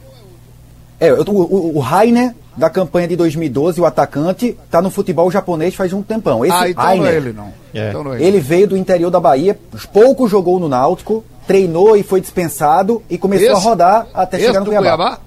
É, 1.07 1.12
o, 1.12 1.25
o, 1.31 1.77
o 1.77 1.81
Rainer 1.81 2.35
da 2.57 2.69
campanha 2.69 3.09
de 3.09 3.17
2012, 3.17 3.81
o 3.81 3.87
atacante, 3.87 4.57
tá 4.71 4.83
no 4.83 4.91
futebol 4.91 5.31
japonês 5.31 5.75
faz 5.75 5.93
um 5.93 6.03
tempão. 6.03 6.45
Esse 6.45 6.55
ah, 6.55 6.69
então 6.69 6.85
Rainer, 6.85 7.03
não 7.03 7.11
é 7.11 7.17
ele, 7.17 7.33
não. 7.33 7.53
É. 7.75 7.88
Então 7.88 8.05
não 8.05 8.12
é 8.12 8.17
ele. 8.17 8.25
ele 8.25 8.41
veio 8.41 8.69
do 8.69 8.77
interior 8.77 9.11
da 9.11 9.19
Bahia, 9.19 9.59
pouco 9.93 10.29
jogou 10.29 10.61
no 10.61 10.69
Náutico, 10.69 11.25
treinou 11.47 11.97
e 11.97 12.03
foi 12.03 12.21
dispensado 12.21 13.03
e 13.09 13.17
começou 13.17 13.49
esse, 13.49 13.57
a 13.57 13.59
rodar 13.59 14.07
até 14.12 14.38
chegar 14.38 14.61
no 14.61 14.67
Cuiabá. 14.67 14.97
Cuiabá. 14.97 15.19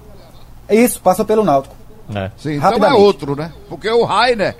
É 0.68 0.76
isso, 0.76 1.00
passa 1.00 1.24
pelo 1.24 1.44
Náutico. 1.44 1.74
É. 2.14 2.30
Sim, 2.36 2.56
então 2.56 2.84
é 2.84 2.94
outro, 2.94 3.34
né? 3.34 3.52
Porque 3.68 3.90
o 3.90 4.04
Rainer, 4.04 4.56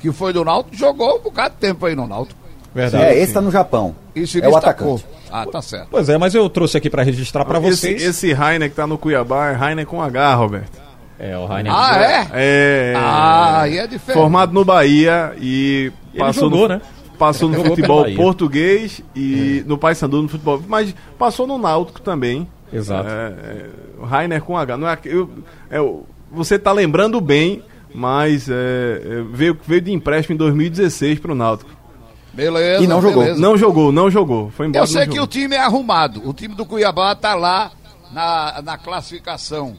que 0.00 0.10
foi 0.10 0.32
do 0.32 0.44
Náutico, 0.44 0.76
jogou 0.76 1.18
um 1.18 1.22
bocado 1.22 1.54
de 1.54 1.60
tempo 1.60 1.86
aí 1.86 1.94
no 1.94 2.06
Náutico. 2.06 2.38
Verdade. 2.74 3.04
É, 3.04 3.18
esse 3.18 3.32
tá 3.32 3.40
no 3.40 3.50
Japão. 3.50 3.94
Isso 4.14 4.38
é 4.38 4.48
o 4.48 4.56
atacante. 4.56 5.06
Ah, 5.30 5.46
tá 5.46 5.62
certo. 5.62 5.88
Pois 5.90 6.08
é, 6.08 6.16
mas 6.18 6.34
eu 6.34 6.48
trouxe 6.48 6.76
aqui 6.76 6.90
para 6.90 7.02
registrar 7.02 7.44
para 7.44 7.58
vocês. 7.58 8.02
Esse 8.02 8.32
Rainer 8.32 8.68
que 8.68 8.76
tá 8.76 8.86
no 8.86 8.98
Cuiabá 8.98 9.48
é 9.48 9.52
Rainer 9.52 9.86
com 9.86 10.02
H, 10.02 10.34
Roberto. 10.34 10.88
É, 11.18 11.36
o 11.36 11.46
Rainer. 11.46 11.72
Ah, 11.74 12.00
é? 12.00 12.28
É. 12.32 12.94
Ah, 12.96 13.62
aí 13.62 13.78
é 13.78 13.86
diferente. 13.86 14.18
Formado 14.18 14.52
no 14.52 14.64
Bahia 14.64 15.34
e 15.40 15.92
passou 16.16 16.44
jogou, 16.44 16.68
no, 16.68 16.74
né? 16.74 16.80
Passou 17.18 17.48
no 17.48 17.64
futebol 17.64 18.04
português 18.14 19.02
e 19.16 19.62
é. 19.64 19.68
no 19.68 19.76
Paysandu 19.76 20.22
no 20.22 20.28
futebol, 20.28 20.62
mas 20.68 20.94
passou 21.18 21.46
no 21.46 21.58
Náutico 21.58 22.00
também. 22.00 22.46
Exato. 22.72 23.08
É, 23.08 23.12
é, 23.12 24.06
Rainer 24.06 24.40
com 24.42 24.56
H. 24.56 24.76
Não 24.76 24.88
é, 24.88 24.96
eu, 25.04 25.30
é, 25.68 25.78
você 26.30 26.54
está 26.54 26.70
lembrando 26.70 27.20
bem, 27.20 27.64
mas 27.92 28.48
é, 28.48 28.52
é, 28.52 29.24
veio, 29.32 29.58
veio 29.66 29.80
de 29.80 29.92
empréstimo 29.92 30.34
em 30.34 30.38
2016 30.38 31.18
para 31.18 31.32
o 31.32 31.34
Náutico. 31.34 31.70
Beleza. 32.32 32.84
E 32.84 32.86
não 32.86 33.00
beleza. 33.00 33.24
jogou. 33.24 33.40
Não 33.40 33.56
jogou, 33.56 33.92
não 33.92 34.10
jogou. 34.10 34.50
Foi 34.50 34.66
embora. 34.66 34.84
Eu 34.84 34.86
sei 34.86 35.02
que 35.06 35.12
jogou. 35.12 35.24
o 35.24 35.26
time 35.26 35.56
é 35.56 35.60
arrumado. 35.60 36.28
O 36.28 36.32
time 36.32 36.54
do 36.54 36.64
Cuiabá 36.64 37.12
está 37.12 37.34
lá 37.34 37.72
na, 38.12 38.62
na 38.62 38.78
classificação 38.78 39.76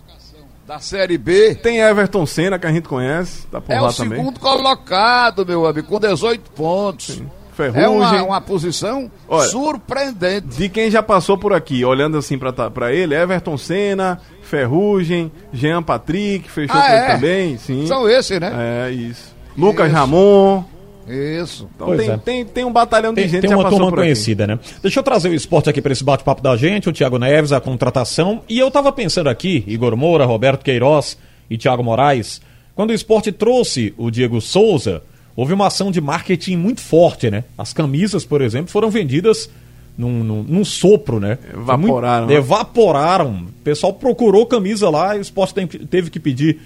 da 0.69 0.79
Série 0.79 1.17
B. 1.17 1.55
Tem 1.55 1.79
Everton 1.79 2.25
Senna, 2.25 2.59
que 2.59 2.67
a 2.67 2.71
gente 2.71 2.87
conhece, 2.87 3.47
tá 3.47 3.59
por 3.59 3.73
é 3.73 3.81
o 3.81 3.91
também. 3.91 4.19
segundo 4.19 4.39
colocado, 4.39 5.43
meu 5.43 5.65
amigo, 5.65 5.87
com 5.87 5.99
18 5.99 6.51
pontos. 6.51 7.15
Sim. 7.15 7.27
Ferrugem. 7.59 7.83
É 7.83 7.89
uma, 7.89 8.23
uma 8.23 8.41
posição 8.41 9.11
Olha, 9.27 9.49
surpreendente. 9.49 10.47
De 10.47 10.69
quem 10.69 10.89
já 10.89 11.03
passou 11.03 11.37
por 11.37 11.51
aqui, 11.51 11.83
olhando 11.83 12.17
assim 12.17 12.37
para 12.37 12.93
ele, 12.93 13.13
Everton 13.13 13.57
Senna, 13.57 14.21
Ferrugem, 14.43 15.29
Jean 15.51 15.83
Patrick, 15.83 16.49
fechou 16.49 16.79
ah, 16.79 16.89
é? 16.89 17.15
também, 17.15 17.57
sim. 17.57 17.85
São 17.85 18.07
esses, 18.07 18.39
né? 18.39 18.51
É, 18.87 18.91
isso. 18.91 19.35
Lucas 19.57 19.87
isso. 19.87 19.95
Ramon. 19.95 20.63
Isso. 21.09 21.67
Então 21.75 21.97
tem, 21.97 22.09
é. 22.09 22.17
tem, 22.17 22.45
tem, 22.45 22.65
um 22.65 22.71
batalhão 22.71 23.13
de 23.13 23.21
tem, 23.21 23.29
gente 23.29 23.41
Tem 23.47 23.55
uma 23.55 23.69
turma 23.69 23.91
conhecida, 23.91 24.45
né? 24.45 24.59
Deixa 24.81 24.99
eu 24.99 25.03
trazer 25.03 25.29
o 25.29 25.33
esporte 25.33 25.69
aqui 25.69 25.81
para 25.81 25.91
esse 25.91 26.03
bate-papo 26.03 26.41
da 26.41 26.55
gente, 26.55 26.87
o 26.87 26.93
Thiago 26.93 27.17
Neves, 27.17 27.51
a 27.51 27.59
contratação. 27.59 28.41
E 28.47 28.59
eu 28.59 28.69
tava 28.69 28.91
pensando 28.91 29.27
aqui, 29.27 29.63
Igor 29.67 29.97
Moura, 29.97 30.25
Roberto 30.25 30.63
Queiroz 30.63 31.17
e 31.49 31.57
Thiago 31.57 31.83
Moraes, 31.83 32.41
quando 32.75 32.91
o 32.91 32.93
esporte 32.93 33.31
trouxe 33.31 33.93
o 33.97 34.11
Diego 34.11 34.39
Souza, 34.39 35.01
houve 35.35 35.51
uma 35.51 35.67
ação 35.67 35.91
de 35.91 35.99
marketing 35.99 36.55
muito 36.55 36.81
forte, 36.81 37.29
né? 37.29 37.43
As 37.57 37.73
camisas, 37.73 38.23
por 38.23 38.41
exemplo, 38.41 38.71
foram 38.71 38.89
vendidas 38.89 39.49
num, 39.97 40.23
num, 40.23 40.43
num 40.43 40.63
sopro, 40.63 41.19
né? 41.19 41.37
Evaporaram. 41.53 42.25
Muito, 42.27 42.37
evaporaram. 42.37 43.31
O 43.49 43.63
pessoal 43.63 43.93
procurou 43.93 44.45
camisa 44.45 44.89
lá 44.89 45.15
e 45.15 45.19
o 45.19 45.21
esporte 45.21 45.53
tem, 45.53 45.67
teve 45.67 46.09
que 46.09 46.19
pedir 46.19 46.59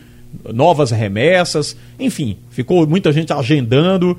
novas 0.54 0.92
remessas, 0.92 1.76
enfim, 2.00 2.38
ficou 2.50 2.86
muita 2.88 3.12
gente 3.12 3.32
agendando. 3.32 4.18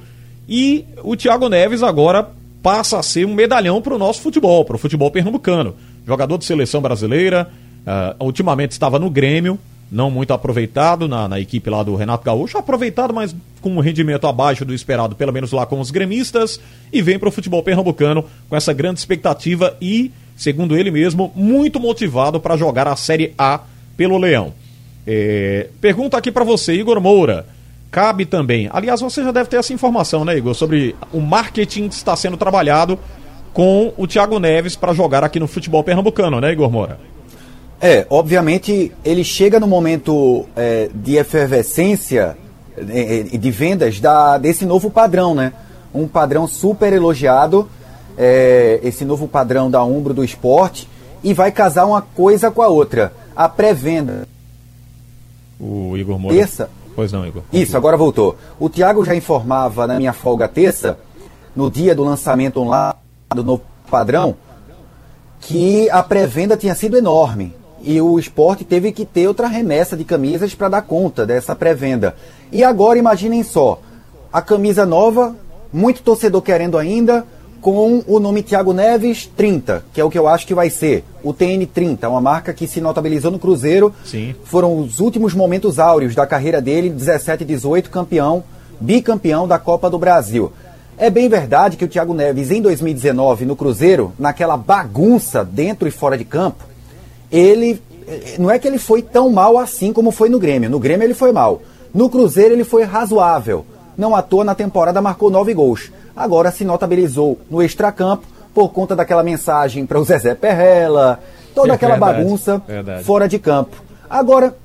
E 0.48 0.84
o 1.02 1.16
Thiago 1.16 1.48
Neves 1.48 1.82
agora 1.82 2.28
passa 2.62 2.98
a 2.98 3.02
ser 3.02 3.26
um 3.26 3.34
medalhão 3.34 3.82
para 3.82 3.94
o 3.94 3.98
nosso 3.98 4.22
futebol, 4.22 4.64
para 4.64 4.76
o 4.76 4.78
futebol 4.78 5.10
pernambucano. 5.10 5.74
Jogador 6.06 6.38
de 6.38 6.44
seleção 6.44 6.80
brasileira, 6.80 7.50
uh, 7.86 8.24
ultimamente 8.24 8.72
estava 8.72 8.98
no 8.98 9.10
Grêmio, 9.10 9.58
não 9.90 10.10
muito 10.10 10.32
aproveitado 10.32 11.06
na, 11.06 11.28
na, 11.28 11.38
equipe 11.38 11.68
lá 11.68 11.82
do 11.82 11.94
Renato 11.94 12.24
Gaúcho, 12.24 12.58
aproveitado, 12.58 13.12
mas 13.12 13.34
com 13.60 13.70
um 13.70 13.80
rendimento 13.80 14.26
abaixo 14.26 14.64
do 14.64 14.74
esperado, 14.74 15.14
pelo 15.14 15.32
menos 15.32 15.52
lá 15.52 15.66
com 15.66 15.78
os 15.78 15.90
gremistas, 15.90 16.58
e 16.92 17.02
vem 17.02 17.18
para 17.18 17.28
o 17.28 17.32
futebol 17.32 17.62
pernambucano 17.62 18.24
com 18.48 18.56
essa 18.56 18.72
grande 18.72 18.98
expectativa 18.98 19.76
e, 19.80 20.10
segundo 20.36 20.76
ele 20.76 20.90
mesmo, 20.90 21.32
muito 21.34 21.78
motivado 21.78 22.40
para 22.40 22.56
jogar 22.56 22.88
a 22.88 22.96
Série 22.96 23.34
A 23.38 23.60
pelo 23.96 24.18
Leão. 24.18 24.52
É, 25.06 25.68
pergunta 25.80 26.16
aqui 26.16 26.32
para 26.32 26.44
você, 26.44 26.72
Igor 26.72 27.00
Moura. 27.00 27.46
Cabe 27.94 28.26
também. 28.26 28.68
Aliás, 28.72 29.00
você 29.00 29.22
já 29.22 29.30
deve 29.30 29.48
ter 29.48 29.56
essa 29.56 29.72
informação, 29.72 30.24
né, 30.24 30.36
Igor, 30.36 30.52
sobre 30.52 30.96
o 31.12 31.20
marketing 31.20 31.86
que 31.88 31.94
está 31.94 32.16
sendo 32.16 32.36
trabalhado 32.36 32.98
com 33.52 33.94
o 33.96 34.04
Thiago 34.04 34.40
Neves 34.40 34.74
para 34.74 34.92
jogar 34.92 35.22
aqui 35.22 35.38
no 35.38 35.46
futebol 35.46 35.84
pernambucano, 35.84 36.40
né, 36.40 36.50
Igor 36.50 36.68
Moura? 36.68 36.98
É, 37.80 38.04
obviamente 38.10 38.90
ele 39.04 39.22
chega 39.22 39.60
no 39.60 39.68
momento 39.68 40.44
é, 40.56 40.90
de 40.92 41.14
efervescência 41.14 42.36
e 42.76 43.30
é, 43.32 43.38
de 43.38 43.50
vendas 43.52 44.00
da, 44.00 44.38
desse 44.38 44.66
novo 44.66 44.90
padrão, 44.90 45.32
né? 45.32 45.52
Um 45.94 46.08
padrão 46.08 46.48
super 46.48 46.92
elogiado, 46.92 47.70
é, 48.18 48.80
esse 48.82 49.04
novo 49.04 49.28
padrão 49.28 49.70
da 49.70 49.84
Umbro 49.84 50.12
do 50.12 50.24
esporte, 50.24 50.88
e 51.22 51.32
vai 51.32 51.52
casar 51.52 51.86
uma 51.86 52.02
coisa 52.02 52.50
com 52.50 52.60
a 52.60 52.66
outra. 52.66 53.12
A 53.36 53.48
pré-venda. 53.48 54.26
O 55.60 55.96
Igor 55.96 56.18
Moura. 56.18 56.36
Terça. 56.36 56.68
Pois 56.94 57.12
não, 57.12 57.26
Igor. 57.26 57.42
Isso, 57.52 57.76
agora 57.76 57.96
voltou. 57.96 58.36
O 58.58 58.68
Tiago 58.68 59.04
já 59.04 59.14
informava 59.14 59.86
na 59.86 59.98
minha 59.98 60.12
folga 60.12 60.46
terça, 60.46 60.98
no 61.54 61.70
dia 61.70 61.94
do 61.94 62.04
lançamento 62.04 62.60
online 62.60 62.94
do 63.34 63.42
novo 63.42 63.62
padrão, 63.90 64.36
que 65.40 65.90
a 65.90 66.02
pré-venda 66.02 66.56
tinha 66.56 66.74
sido 66.74 66.96
enorme 66.96 67.54
e 67.82 68.00
o 68.00 68.18
esporte 68.18 68.64
teve 68.64 68.92
que 68.92 69.04
ter 69.04 69.28
outra 69.28 69.46
remessa 69.46 69.96
de 69.96 70.04
camisas 70.04 70.54
para 70.54 70.70
dar 70.70 70.82
conta 70.82 71.26
dessa 71.26 71.54
pré-venda. 71.54 72.16
E 72.50 72.64
agora 72.64 72.98
imaginem 72.98 73.42
só, 73.42 73.80
a 74.32 74.40
camisa 74.40 74.86
nova, 74.86 75.36
muito 75.72 76.02
torcedor 76.02 76.40
querendo 76.40 76.78
ainda, 76.78 77.26
com 77.64 78.04
o 78.06 78.20
nome 78.20 78.42
Thiago 78.42 78.74
Neves 78.74 79.26
30, 79.34 79.86
que 79.94 79.98
é 79.98 80.04
o 80.04 80.10
que 80.10 80.18
eu 80.18 80.28
acho 80.28 80.46
que 80.46 80.54
vai 80.54 80.68
ser, 80.68 81.02
o 81.22 81.32
TN 81.32 81.64
30, 81.64 82.06
uma 82.10 82.20
marca 82.20 82.52
que 82.52 82.66
se 82.66 82.78
notabilizou 82.78 83.30
no 83.30 83.38
Cruzeiro. 83.38 83.90
Sim. 84.04 84.34
Foram 84.44 84.78
os 84.78 85.00
últimos 85.00 85.32
momentos 85.32 85.78
áureos 85.78 86.14
da 86.14 86.26
carreira 86.26 86.60
dele, 86.60 86.90
17 86.90 87.42
e 87.42 87.46
18, 87.46 87.88
campeão, 87.88 88.44
bicampeão 88.78 89.48
da 89.48 89.58
Copa 89.58 89.88
do 89.88 89.98
Brasil. 89.98 90.52
É 90.98 91.08
bem 91.08 91.26
verdade 91.26 91.78
que 91.78 91.86
o 91.86 91.88
Thiago 91.88 92.12
Neves, 92.12 92.50
em 92.50 92.60
2019, 92.60 93.46
no 93.46 93.56
Cruzeiro, 93.56 94.12
naquela 94.18 94.58
bagunça 94.58 95.42
dentro 95.42 95.88
e 95.88 95.90
fora 95.90 96.18
de 96.18 96.24
campo, 96.26 96.64
ele 97.32 97.80
não 98.38 98.50
é 98.50 98.58
que 98.58 98.68
ele 98.68 98.78
foi 98.78 99.00
tão 99.00 99.30
mal 99.30 99.56
assim 99.56 99.90
como 99.90 100.10
foi 100.10 100.28
no 100.28 100.38
Grêmio. 100.38 100.68
No 100.68 100.78
Grêmio 100.78 101.06
ele 101.06 101.14
foi 101.14 101.32
mal. 101.32 101.62
No 101.94 102.10
Cruzeiro 102.10 102.52
ele 102.52 102.62
foi 102.62 102.82
razoável. 102.82 103.64
Não 103.96 104.14
à 104.14 104.20
toa 104.20 104.44
na 104.44 104.54
temporada 104.54 105.00
marcou 105.00 105.30
nove 105.30 105.54
gols. 105.54 105.90
Agora 106.16 106.50
se 106.50 106.64
notabilizou 106.64 107.38
no 107.50 107.62
extracampo 107.62 108.26
por 108.54 108.68
conta 108.68 108.94
daquela 108.94 109.22
mensagem 109.22 109.84
para 109.84 109.98
o 109.98 110.04
Zezé 110.04 110.34
Perrella, 110.34 111.20
toda 111.54 111.72
é 111.72 111.74
aquela 111.74 111.96
verdade, 111.96 112.22
bagunça 112.22 112.62
verdade. 112.66 113.04
fora 113.04 113.28
de 113.28 113.38
campo. 113.38 113.82
Agora, 114.08 114.56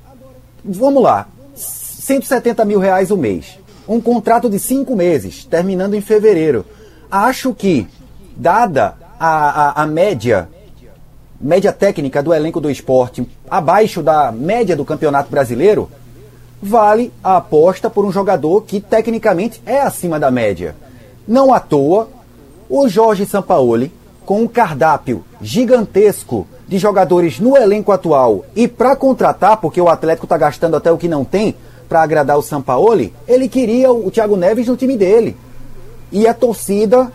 vamos 0.63 1.01
lá. 1.01 1.27
170 1.55 2.63
mil 2.65 2.79
reais 2.79 3.09
o 3.09 3.17
mês. 3.17 3.59
Um 3.87 3.99
contrato 3.99 4.49
de 4.49 4.59
cinco 4.59 4.95
meses, 4.95 5.43
terminando 5.43 5.95
em 5.95 6.01
fevereiro. 6.01 6.65
Acho 7.09 7.53
que, 7.53 7.87
dada 8.35 8.95
a, 9.19 9.81
a, 9.81 9.83
a 9.83 9.87
média 9.87 10.47
média 11.41 11.71
técnica 11.71 12.21
do 12.21 12.33
elenco 12.33 12.59
do 12.59 12.69
esporte 12.69 13.25
abaixo 13.49 14.03
da 14.03 14.29
média 14.29 14.75
do 14.75 14.83
campeonato 14.83 15.31
brasileiro, 15.31 15.89
vale 16.61 17.13
a 17.23 17.37
aposta 17.37 17.89
por 17.89 18.03
um 18.03 18.11
jogador 18.11 18.63
que 18.63 18.81
tecnicamente 18.81 19.61
é 19.65 19.79
acima 19.79 20.19
da 20.19 20.29
média. 20.29 20.75
Não 21.29 21.53
à 21.53 21.59
toa, 21.61 22.09
o 22.67 22.89
Jorge 22.89 23.25
Sampaoli, 23.25 23.93
com 24.25 24.41
um 24.41 24.47
cardápio 24.47 25.23
gigantesco 25.41 26.47
de 26.67 26.77
jogadores 26.77 27.39
no 27.39 27.55
elenco 27.55 27.91
atual 27.91 28.43
e 28.55 28.67
para 28.67 28.95
contratar, 28.95 29.57
porque 29.57 29.79
o 29.79 29.87
Atlético 29.87 30.25
está 30.25 30.37
gastando 30.37 30.75
até 30.75 30.91
o 30.91 30.97
que 30.97 31.07
não 31.07 31.23
tem 31.23 31.55
para 31.87 32.01
agradar 32.01 32.37
o 32.37 32.41
Sampaoli, 32.41 33.13
ele 33.27 33.47
queria 33.47 33.91
o 33.91 34.11
Thiago 34.11 34.35
Neves 34.35 34.67
no 34.67 34.75
time 34.75 34.97
dele. 34.97 35.37
E 36.11 36.27
a 36.27 36.33
torcida 36.33 37.11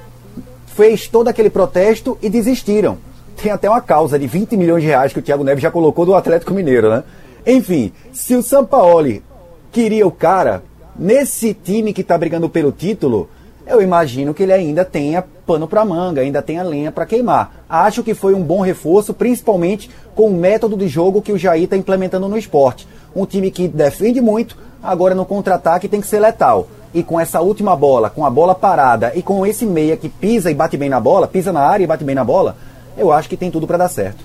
fez 0.68 1.08
todo 1.08 1.28
aquele 1.28 1.50
protesto 1.50 2.16
e 2.22 2.30
desistiram 2.30 2.98
tem 3.34 3.52
até 3.52 3.68
uma 3.68 3.80
causa 3.80 4.18
de 4.18 4.26
20 4.26 4.56
milhões 4.56 4.82
de 4.82 4.88
reais 4.88 5.12
que 5.12 5.18
o 5.18 5.22
Thiago 5.22 5.44
Neves 5.44 5.62
já 5.62 5.70
colocou 5.70 6.06
do 6.06 6.14
Atlético 6.14 6.54
Mineiro, 6.54 6.88
né? 6.88 7.04
Enfim, 7.46 7.92
se 8.12 8.34
o 8.34 8.42
Sampaoli 8.42 9.22
queria 9.70 10.06
o 10.06 10.10
cara, 10.10 10.62
nesse 10.98 11.52
time 11.52 11.92
que 11.92 12.00
está 12.00 12.16
brigando 12.16 12.48
pelo 12.48 12.72
título, 12.72 13.28
eu 13.66 13.80
imagino 13.80 14.34
que 14.34 14.42
ele 14.42 14.52
ainda 14.52 14.84
tenha 14.84 15.24
pano 15.46 15.66
para 15.66 15.84
manga, 15.84 16.20
ainda 16.20 16.42
tenha 16.42 16.62
lenha 16.62 16.92
para 16.92 17.06
queimar. 17.06 17.64
Acho 17.68 18.02
que 18.02 18.14
foi 18.14 18.34
um 18.34 18.42
bom 18.42 18.60
reforço, 18.60 19.14
principalmente 19.14 19.90
com 20.14 20.28
o 20.28 20.34
método 20.34 20.76
de 20.76 20.86
jogo 20.86 21.22
que 21.22 21.32
o 21.32 21.38
Jair 21.38 21.64
está 21.64 21.76
implementando 21.76 22.28
no 22.28 22.36
esporte. 22.36 22.86
Um 23.14 23.24
time 23.24 23.50
que 23.50 23.66
defende 23.66 24.20
muito, 24.20 24.56
agora 24.82 25.14
no 25.14 25.24
contra-ataque 25.24 25.88
tem 25.88 26.00
que 26.00 26.06
ser 26.06 26.20
letal. 26.20 26.68
E 26.92 27.02
com 27.02 27.18
essa 27.18 27.40
última 27.40 27.74
bola, 27.74 28.10
com 28.10 28.24
a 28.24 28.30
bola 28.30 28.54
parada 28.54 29.12
e 29.14 29.22
com 29.22 29.44
esse 29.46 29.66
meia 29.66 29.96
que 29.96 30.08
pisa 30.08 30.50
e 30.50 30.54
bate 30.54 30.76
bem 30.76 30.88
na 30.88 31.00
bola, 31.00 31.26
pisa 31.26 31.52
na 31.52 31.60
área 31.60 31.84
e 31.84 31.86
bate 31.86 32.04
bem 32.04 32.14
na 32.14 32.22
bola, 32.22 32.56
eu 32.96 33.10
acho 33.10 33.28
que 33.28 33.36
tem 33.36 33.50
tudo 33.50 33.66
para 33.66 33.78
dar 33.78 33.88
certo. 33.88 34.22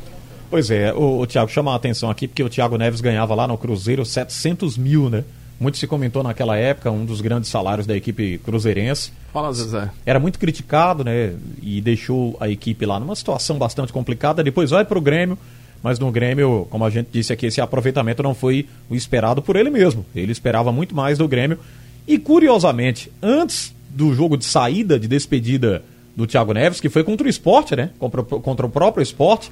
Pois 0.52 0.69
é, 0.69 0.93
o, 0.93 1.19
o 1.19 1.28
Thiago 1.28 1.49
chama 1.49 1.71
a 1.71 1.75
atenção 1.75 2.10
aqui 2.10 2.28
porque 2.28 2.43
o 2.43 2.49
Thiago 2.49 2.78
Neves 2.78 3.02
ganhava 3.02 3.34
lá 3.36 3.47
no 3.47 3.58
Cruzeiro 3.58 4.06
700 4.06 4.78
mil, 4.78 5.10
né? 5.10 5.23
Muito 5.60 5.78
se 5.78 5.86
comentou 5.86 6.24
naquela 6.24 6.56
época, 6.56 6.89
um 6.89 7.04
dos 7.04 7.19
grandes 7.19 7.50
salários 7.50 7.86
da 7.86 7.95
equipe 7.95 8.38
cruzeirense. 8.39 9.12
Fala, 9.34 9.52
Zezé. 9.52 9.89
Era 10.06 10.19
muito 10.19 10.39
criticado, 10.39 11.04
né? 11.04 11.34
E 11.62 11.82
deixou 11.82 12.38
a 12.39 12.48
equipe 12.48 12.86
lá 12.86 13.00
numa 13.00 13.15
situação 13.15 13.58
bastante 13.58 13.91
complicada. 13.91 14.41
Depois 14.41 14.69
vai 14.69 14.86
para 14.86 14.98
o 14.98 15.02
Grêmio, 15.02 15.38
mas 15.84 16.00
no 16.00 16.10
Grêmio, 16.12 16.65
como 16.69 16.86
a 16.86 16.89
gente 16.89 17.10
disse 17.12 17.34
aqui, 17.34 17.48
esse 17.48 17.60
aproveitamento 17.60 18.24
não 18.24 18.34
foi 18.34 18.67
o 18.89 18.95
esperado 18.95 19.41
por 19.41 19.58
ele 19.58 19.69
mesmo. 19.69 20.06
Ele 20.15 20.32
esperava 20.32 20.72
muito 20.72 20.95
mais 20.95 21.17
do 21.17 21.28
Grêmio. 21.28 21.60
E 22.08 22.17
curiosamente, 22.17 23.12
antes 23.22 23.76
do 23.89 24.13
jogo 24.13 24.38
de 24.38 24.45
saída, 24.45 24.98
de 24.98 25.08
despedida 25.08 25.84
do 26.15 26.26
Thiago 26.26 26.54
Neves, 26.54 26.80
que 26.80 26.89
foi 26.89 27.04
contra 27.04 27.28
o 27.28 27.30
esporte, 27.30 27.76
né? 27.76 27.89
Contra, 28.00 28.24
contra 28.24 28.65
o 28.65 28.69
próprio 28.69 29.02
esporte. 29.02 29.52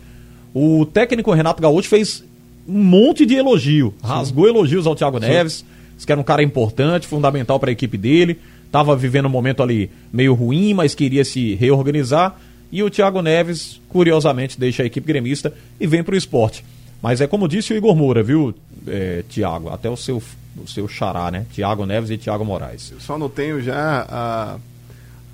O 0.54 0.86
técnico 0.86 1.32
Renato 1.34 1.62
Gaúcho 1.62 1.90
fez 1.90 2.24
um 2.68 2.84
monte 2.84 3.26
de 3.26 3.36
elogio, 3.36 3.94
Sim. 4.02 4.08
rasgou 4.08 4.48
elogios 4.48 4.88
ao 4.88 4.96
Thiago 4.96 5.20
Sim. 5.20 5.28
Neves, 5.28 5.66
disse 5.98 6.06
que 6.06 6.12
era 6.12 6.22
um 6.22 6.24
cara 6.24 6.42
importante, 6.42 7.06
fundamental 7.06 7.60
para 7.60 7.70
a 7.70 7.74
equipe 7.74 7.98
dele, 7.98 8.40
estava 8.66 8.96
vivendo 8.96 9.26
um 9.26 9.30
momento 9.30 9.62
ali 9.62 9.92
meio 10.14 10.34
ruim, 10.34 10.74
mas 10.74 10.96
queria 10.96 11.26
se 11.26 11.56
reorganizar. 11.56 12.40
E 12.72 12.82
o 12.82 12.90
Thiago 12.90 13.22
Neves, 13.22 13.82
curiosamente, 13.90 14.60
deixa 14.60 14.84
a 14.84 14.86
equipe 14.86 15.06
gremista 15.06 15.54
e 15.80 15.86
vem 15.86 16.04
para 16.04 16.16
o 16.16 16.18
esporte. 16.18 16.64
Mas 17.02 17.22
é 17.22 17.28
como 17.28 17.48
disse 17.48 17.74
o 17.74 17.78
Igor 17.78 17.96
Moura, 17.96 18.24
viu, 18.24 18.54
é, 18.88 19.24
Thiago? 19.30 19.70
Até 19.70 19.90
o 19.90 19.98
seu, 19.98 20.22
o 20.58 20.68
seu 20.68 20.88
xará, 20.88 21.30
né? 21.30 21.46
Thiago 21.54 21.86
Neves 21.86 22.10
e 22.10 22.18
Thiago 22.18 22.44
Moraes. 22.44 22.92
Eu 22.92 23.00
só 23.00 23.18
não 23.18 23.30
tenho 23.30 23.62
já 23.62 24.06
a 24.10 24.58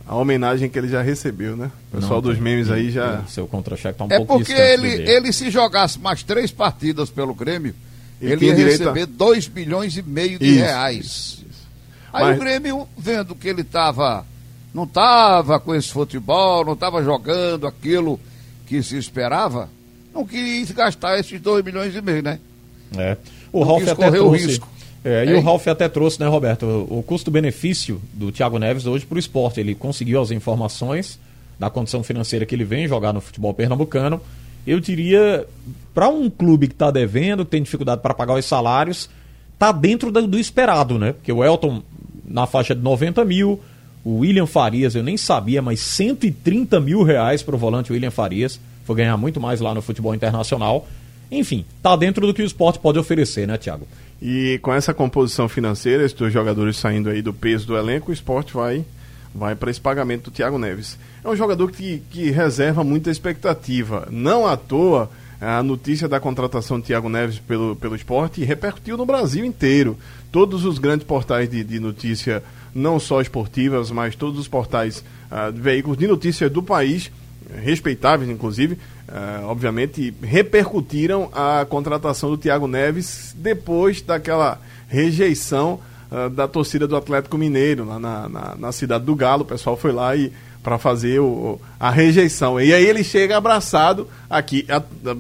a 0.05 0.15
homenagem 0.15 0.69
que 0.69 0.77
ele 0.77 0.89
já 0.89 1.01
recebeu, 1.01 1.55
né? 1.55 1.71
O 1.91 1.95
pessoal 1.95 2.21
não, 2.21 2.29
dos 2.29 2.37
memes 2.37 2.69
aí 2.69 2.91
já. 2.91 3.23
Seu 3.27 3.47
contra-cheque 3.47 3.97
tá 3.97 4.03
um 4.03 4.07
é 4.11 4.17
pouco 4.17 4.37
porque 4.37 4.51
ele, 4.51 4.89
ele 5.09 5.31
se 5.31 5.49
jogasse 5.49 5.99
mais 5.99 6.23
três 6.23 6.51
partidas 6.51 7.09
pelo 7.09 7.33
Grêmio, 7.33 7.73
ele, 8.25 8.47
ele 8.47 8.61
ia 8.61 8.67
receber 8.67 9.05
2 9.05 9.47
a... 9.47 9.49
bilhões 9.49 9.97
e 9.97 10.01
meio 10.01 10.39
de 10.39 10.45
isso, 10.45 10.63
reais. 10.63 11.05
Isso, 11.05 11.45
isso. 11.49 11.67
Aí 12.11 12.25
Mas... 12.25 12.37
o 12.37 12.39
Grêmio, 12.39 12.87
vendo 12.97 13.35
que 13.35 13.47
ele 13.47 13.61
estava. 13.61 14.25
Não 14.73 14.85
estava 14.85 15.59
com 15.59 15.75
esse 15.75 15.89
futebol, 15.89 16.65
não 16.65 16.73
estava 16.73 17.03
jogando 17.03 17.67
aquilo 17.67 18.19
que 18.65 18.81
se 18.81 18.97
esperava, 18.97 19.69
não 20.11 20.25
quis 20.25 20.71
gastar 20.71 21.19
esses 21.19 21.39
2 21.39 21.63
milhões 21.63 21.95
e 21.95 22.01
meio, 22.01 22.23
né? 22.23 22.39
É. 22.97 23.17
O 23.51 23.59
não 23.59 23.67
Ralf 23.67 23.87
até 23.87 24.09
trouxe, 24.09 24.19
o 24.19 24.29
risco. 24.29 24.67
É, 25.03 25.25
e 25.25 25.33
o 25.33 25.41
Ralf 25.41 25.67
até 25.67 25.87
trouxe, 25.87 26.19
né, 26.19 26.27
Roberto, 26.27 26.65
o, 26.65 26.99
o 26.99 27.03
custo-benefício 27.03 28.01
do 28.13 28.31
Thiago 28.31 28.57
Neves 28.57 28.87
hoje 28.87 29.05
para 29.05 29.15
o 29.15 29.19
esporte. 29.19 29.59
Ele 29.59 29.75
conseguiu 29.75 30.19
as 30.19 30.31
informações 30.31 31.19
da 31.59 31.69
condição 31.69 32.03
financeira 32.03 32.45
que 32.45 32.55
ele 32.55 32.63
vem 32.63 32.87
jogar 32.87 33.13
no 33.13 33.21
futebol 33.21 33.53
pernambucano. 33.53 34.19
Eu 34.65 34.79
diria, 34.79 35.45
para 35.93 36.07
um 36.07 36.29
clube 36.29 36.67
que 36.67 36.73
está 36.73 36.89
devendo, 36.89 37.45
que 37.45 37.51
tem 37.51 37.63
dificuldade 37.63 38.01
para 38.01 38.13
pagar 38.13 38.35
os 38.35 38.45
salários, 38.45 39.09
está 39.53 39.71
dentro 39.71 40.11
do, 40.11 40.27
do, 40.27 40.39
esperado, 40.39 40.97
né? 40.97 41.13
Porque 41.13 41.31
o 41.31 41.43
Elton 41.43 41.81
na 42.25 42.47
faixa 42.47 42.73
de 42.73 42.81
90 42.81 43.23
mil, 43.25 43.59
o 44.03 44.19
William 44.19 44.45
Farias, 44.45 44.95
eu 44.95 45.03
nem 45.03 45.17
sabia, 45.17 45.61
mas 45.61 45.79
130 45.79 46.79
mil 46.79 47.03
reais 47.03 47.43
para 47.43 47.55
o 47.55 47.57
volante 47.57 47.91
William 47.91 48.11
Farias. 48.11 48.59
Foi 48.85 48.95
ganhar 48.95 49.15
muito 49.17 49.39
mais 49.39 49.61
lá 49.61 49.73
no 49.73 49.81
futebol 49.81 50.13
internacional. 50.13 50.87
Enfim, 51.31 51.65
está 51.77 51.95
dentro 51.95 52.27
do 52.27 52.33
que 52.33 52.41
o 52.41 52.45
esporte 52.45 52.79
pode 52.79 52.99
oferecer, 52.99 53.47
né, 53.47 53.57
Thiago? 53.57 53.87
E 54.21 54.59
com 54.61 54.73
essa 54.73 54.93
composição 54.93 55.49
financeira, 55.49 56.03
esses 56.03 56.17
dois 56.17 56.31
jogadores 56.31 56.77
saindo 56.77 57.09
aí 57.09 57.21
do 57.21 57.33
peso 57.33 57.67
do 57.67 57.77
elenco, 57.77 58.11
o 58.11 58.13
esporte 58.13 58.53
vai, 58.53 58.83
vai 59.33 59.55
para 59.55 59.71
esse 59.71 59.81
pagamento 59.81 60.25
do 60.25 60.31
Thiago 60.31 60.57
Neves. 60.57 60.97
É 61.23 61.29
um 61.29 61.35
jogador 61.35 61.71
que, 61.71 62.01
que 62.11 62.29
reserva 62.29 62.83
muita 62.83 63.09
expectativa. 63.09 64.07
Não 64.11 64.45
à 64.45 64.55
toa, 64.55 65.09
a 65.41 65.61
notícia 65.63 66.07
da 66.07 66.19
contratação 66.19 66.79
de 66.79 66.85
Thiago 66.85 67.09
Neves 67.09 67.39
pelo, 67.39 67.75
pelo 67.75 67.95
esporte 67.95 68.43
repercutiu 68.43 68.95
no 68.95 69.05
Brasil 69.05 69.43
inteiro. 69.43 69.97
Todos 70.31 70.63
os 70.65 70.77
grandes 70.77 71.05
portais 71.05 71.49
de, 71.49 71.63
de 71.63 71.79
notícia, 71.79 72.43
não 72.73 72.99
só 72.99 73.19
esportivas, 73.21 73.91
mas 73.91 74.15
todos 74.15 74.39
os 74.39 74.47
portais 74.47 75.03
uh, 75.31 75.51
de 75.51 75.59
veículos 75.59 75.97
de 75.97 76.07
notícias 76.07 76.51
do 76.51 76.63
país, 76.63 77.11
respeitáveis 77.61 78.29
inclusive, 78.29 78.75
uh, 79.09 79.45
obviamente, 79.45 80.13
repercutiram 80.21 81.29
a 81.33 81.65
contratação 81.65 82.29
do 82.29 82.37
Thiago 82.37 82.67
Neves 82.67 83.35
depois 83.37 84.01
daquela 84.01 84.61
rejeição 84.87 85.79
uh, 86.13 86.29
da 86.29 86.47
torcida 86.47 86.87
do 86.87 86.95
Atlético 86.95 87.37
Mineiro, 87.37 87.85
lá 87.85 87.99
na, 87.99 88.29
na, 88.29 88.55
na 88.55 88.71
cidade 88.71 89.03
do 89.03 89.15
Galo. 89.15 89.41
O 89.41 89.45
pessoal 89.45 89.75
foi 89.75 89.91
lá 89.91 90.15
e 90.15 90.31
para 90.61 90.77
fazer 90.77 91.19
o, 91.19 91.59
a 91.79 91.89
rejeição. 91.89 92.61
E 92.61 92.73
aí 92.73 92.85
ele 92.85 93.03
chega 93.03 93.35
abraçado 93.35 94.07
aqui. 94.29 94.65
A, 94.69 94.77
a, 94.77 95.15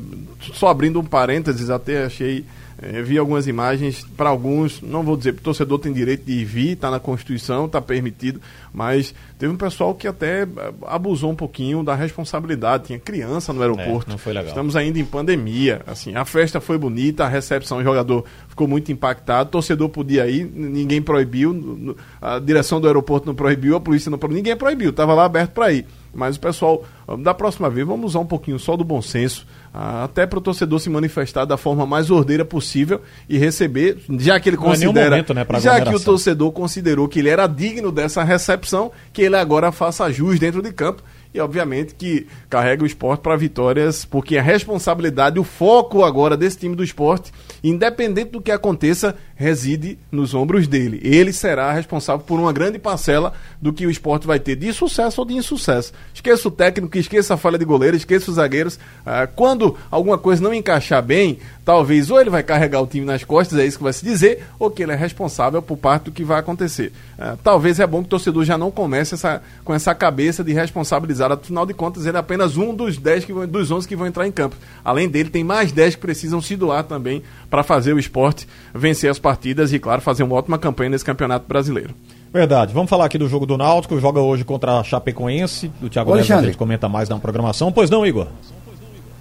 só 0.53 0.69
abrindo 0.69 0.99
um 0.99 1.03
parênteses, 1.03 1.69
até 1.69 2.05
achei 2.05 2.45
é, 2.83 3.01
vi 3.01 3.17
algumas 3.17 3.47
imagens, 3.47 4.05
para 4.17 4.29
alguns, 4.29 4.81
não 4.81 5.03
vou 5.03 5.15
dizer, 5.15 5.31
o 5.31 5.41
torcedor 5.41 5.79
tem 5.79 5.93
direito 5.93 6.25
de 6.25 6.43
vir, 6.43 6.71
está 6.71 6.91
na 6.91 6.99
Constituição, 6.99 7.65
está 7.65 7.81
permitido, 7.81 8.41
mas 8.73 9.13
teve 9.39 9.53
um 9.53 9.57
pessoal 9.57 9.95
que 9.95 10.07
até 10.07 10.47
abusou 10.85 11.31
um 11.31 11.35
pouquinho 11.35 11.83
da 11.83 11.95
responsabilidade, 11.95 12.87
tinha 12.87 12.99
criança 12.99 13.53
no 13.53 13.61
aeroporto. 13.61 14.09
É, 14.09 14.11
não 14.11 14.17
foi 14.17 14.33
legal. 14.33 14.49
Estamos 14.49 14.75
ainda 14.75 14.99
em 14.99 15.05
pandemia, 15.05 15.81
assim, 15.87 16.15
a 16.15 16.25
festa 16.25 16.59
foi 16.59 16.77
bonita, 16.77 17.23
a 17.23 17.27
recepção, 17.27 17.77
o 17.77 17.83
jogador 17.83 18.25
ficou 18.49 18.67
muito 18.67 18.91
impactado, 18.91 19.47
o 19.47 19.51
torcedor 19.51 19.89
podia 19.89 20.27
ir, 20.27 20.43
ninguém 20.53 21.01
proibiu, 21.01 21.95
a 22.21 22.39
direção 22.39 22.81
do 22.81 22.87
aeroporto 22.87 23.27
não 23.27 23.35
proibiu, 23.35 23.75
a 23.75 23.79
polícia 23.79 24.09
não 24.09 24.17
proibiu, 24.17 24.37
ninguém 24.37 24.57
proibiu, 24.57 24.89
estava 24.89 25.13
lá 25.13 25.25
aberto 25.25 25.51
para 25.51 25.71
ir. 25.71 25.85
Mas 26.13 26.35
o 26.35 26.39
pessoal, 26.39 26.83
da 27.19 27.33
próxima 27.33 27.69
vez, 27.69 27.87
vamos 27.87 28.11
usar 28.11 28.19
um 28.19 28.25
pouquinho 28.25 28.59
só 28.59 28.77
do 28.77 28.83
bom 28.83 29.01
senso, 29.01 29.47
ah, 29.73 30.03
até 30.03 30.25
para 30.27 30.37
o 30.37 30.41
torcedor 30.41 30.79
se 30.79 30.89
manifestar 30.89 31.45
da 31.45 31.57
forma 31.57 31.85
mais 31.85 32.11
ordeira 32.11 32.45
possível 32.45 33.01
e 33.27 33.37
receber, 33.37 33.97
já 34.19 34.39
que 34.39 34.49
ele 34.49 34.57
não 34.57 34.63
é 34.63 34.69
considera, 34.69 35.05
é 35.07 35.09
momento, 35.09 35.33
né, 35.33 35.45
já 35.59 35.81
que 35.81 35.95
o 35.95 35.99
torcedor 35.99 36.51
considerou 36.51 37.07
que 37.07 37.19
ele 37.19 37.29
era 37.29 37.47
digno 37.47 37.91
dessa 37.91 38.23
recepção, 38.23 38.91
que 39.11 39.23
ele 39.23 39.35
agora 39.35 39.71
faça 39.71 40.11
jus 40.11 40.39
dentro 40.39 40.61
de 40.61 40.71
campo 40.71 41.01
e 41.33 41.39
obviamente 41.39 41.95
que 41.95 42.27
carrega 42.49 42.83
o 42.83 42.85
esporte 42.85 43.21
para 43.21 43.35
vitórias, 43.35 44.05
porque 44.05 44.37
a 44.37 44.41
responsabilidade, 44.41 45.39
o 45.39 45.43
foco 45.43 46.03
agora 46.03 46.37
desse 46.37 46.59
time 46.59 46.75
do 46.75 46.83
esporte, 46.83 47.31
independente 47.63 48.29
do 48.29 48.41
que 48.41 48.51
aconteça, 48.51 49.15
reside 49.43 49.97
nos 50.11 50.33
ombros 50.33 50.67
dele. 50.67 50.99
Ele 51.03 51.33
será 51.33 51.71
responsável 51.71 52.25
por 52.25 52.39
uma 52.39 52.53
grande 52.53 52.79
parcela 52.79 53.33
do 53.61 53.73
que 53.73 53.85
o 53.85 53.91
esporte 53.91 54.25
vai 54.25 54.39
ter 54.39 54.55
de 54.55 54.71
sucesso 54.73 55.21
ou 55.21 55.27
de 55.27 55.33
insucesso. 55.35 55.93
Esqueça 56.13 56.47
o 56.47 56.51
técnico, 56.51 56.97
esqueça 56.97 57.33
a 57.33 57.37
falha 57.37 57.57
de 57.57 57.65
goleiro, 57.65 57.95
esqueça 57.95 58.31
os 58.31 58.37
zagueiros. 58.37 58.79
Ah, 59.05 59.27
quando 59.27 59.77
alguma 59.91 60.17
coisa 60.17 60.41
não 60.41 60.53
encaixar 60.53 61.03
bem, 61.03 61.37
talvez 61.65 62.09
ou 62.09 62.19
ele 62.19 62.29
vai 62.29 62.41
carregar 62.41 62.81
o 62.81 62.87
time 62.87 63.05
nas 63.05 63.23
costas, 63.23 63.59
é 63.59 63.65
isso 63.65 63.77
que 63.77 63.83
vai 63.83 63.93
se 63.93 64.03
dizer, 64.03 64.45
ou 64.57 64.71
que 64.71 64.81
ele 64.81 64.93
é 64.93 64.95
responsável 64.95 65.61
por 65.61 65.77
parte 65.77 66.05
do 66.05 66.11
que 66.11 66.23
vai 66.23 66.39
acontecer. 66.39 66.91
Ah, 67.19 67.37
talvez 67.43 67.79
é 67.79 67.85
bom 67.85 67.99
que 67.99 68.07
o 68.07 68.09
torcedor 68.09 68.43
já 68.45 68.57
não 68.57 68.71
comece 68.71 69.13
essa, 69.13 69.41
com 69.63 69.73
essa 69.73 69.93
cabeça 69.93 70.43
de 70.43 70.53
responsabilizar. 70.53 71.31
Afinal 71.31 71.65
de 71.65 71.73
contas, 71.73 72.05
ele 72.05 72.17
é 72.17 72.19
apenas 72.19 72.57
um 72.57 72.73
dos 72.73 72.97
10 72.97 73.25
que 73.25 73.33
vão, 73.33 73.45
dos 73.45 73.69
11 73.69 73.87
que 73.87 73.95
vão 73.95 74.07
entrar 74.07 74.25
em 74.25 74.31
campo. 74.31 74.55
Além 74.83 75.09
dele, 75.09 75.29
tem 75.29 75.43
mais 75.43 75.71
10 75.71 75.95
que 75.95 76.01
precisam 76.01 76.41
se 76.41 76.55
doar 76.55 76.83
também 76.83 77.21
para 77.53 77.61
fazer 77.61 77.93
o 77.93 77.99
esporte 77.99 78.47
vencer 78.73 79.11
as 79.11 79.19
partidas 79.19 79.71
e, 79.71 79.77
claro, 79.77 80.01
fazer 80.01 80.23
uma 80.23 80.33
ótima 80.33 80.57
campanha 80.57 80.89
nesse 80.89 81.05
campeonato 81.05 81.45
brasileiro. 81.47 81.93
Verdade. 82.33 82.73
Vamos 82.73 82.89
falar 82.89 83.05
aqui 83.05 83.15
do 83.15 83.27
jogo 83.27 83.45
do 83.45 83.55
Náutico, 83.55 83.99
joga 83.99 84.19
hoje 84.19 84.43
contra 84.43 84.79
a 84.79 84.83
Chapecoense. 84.83 85.71
Do 85.79 85.87
Thiago 85.87 86.15
Neves 86.15 86.31
a 86.31 86.41
gente 86.41 86.57
comenta 86.57 86.89
mais 86.89 87.09
na 87.09 87.19
programação. 87.19 87.71
Pois 87.71 87.91
não, 87.91 88.03
Igor? 88.03 88.25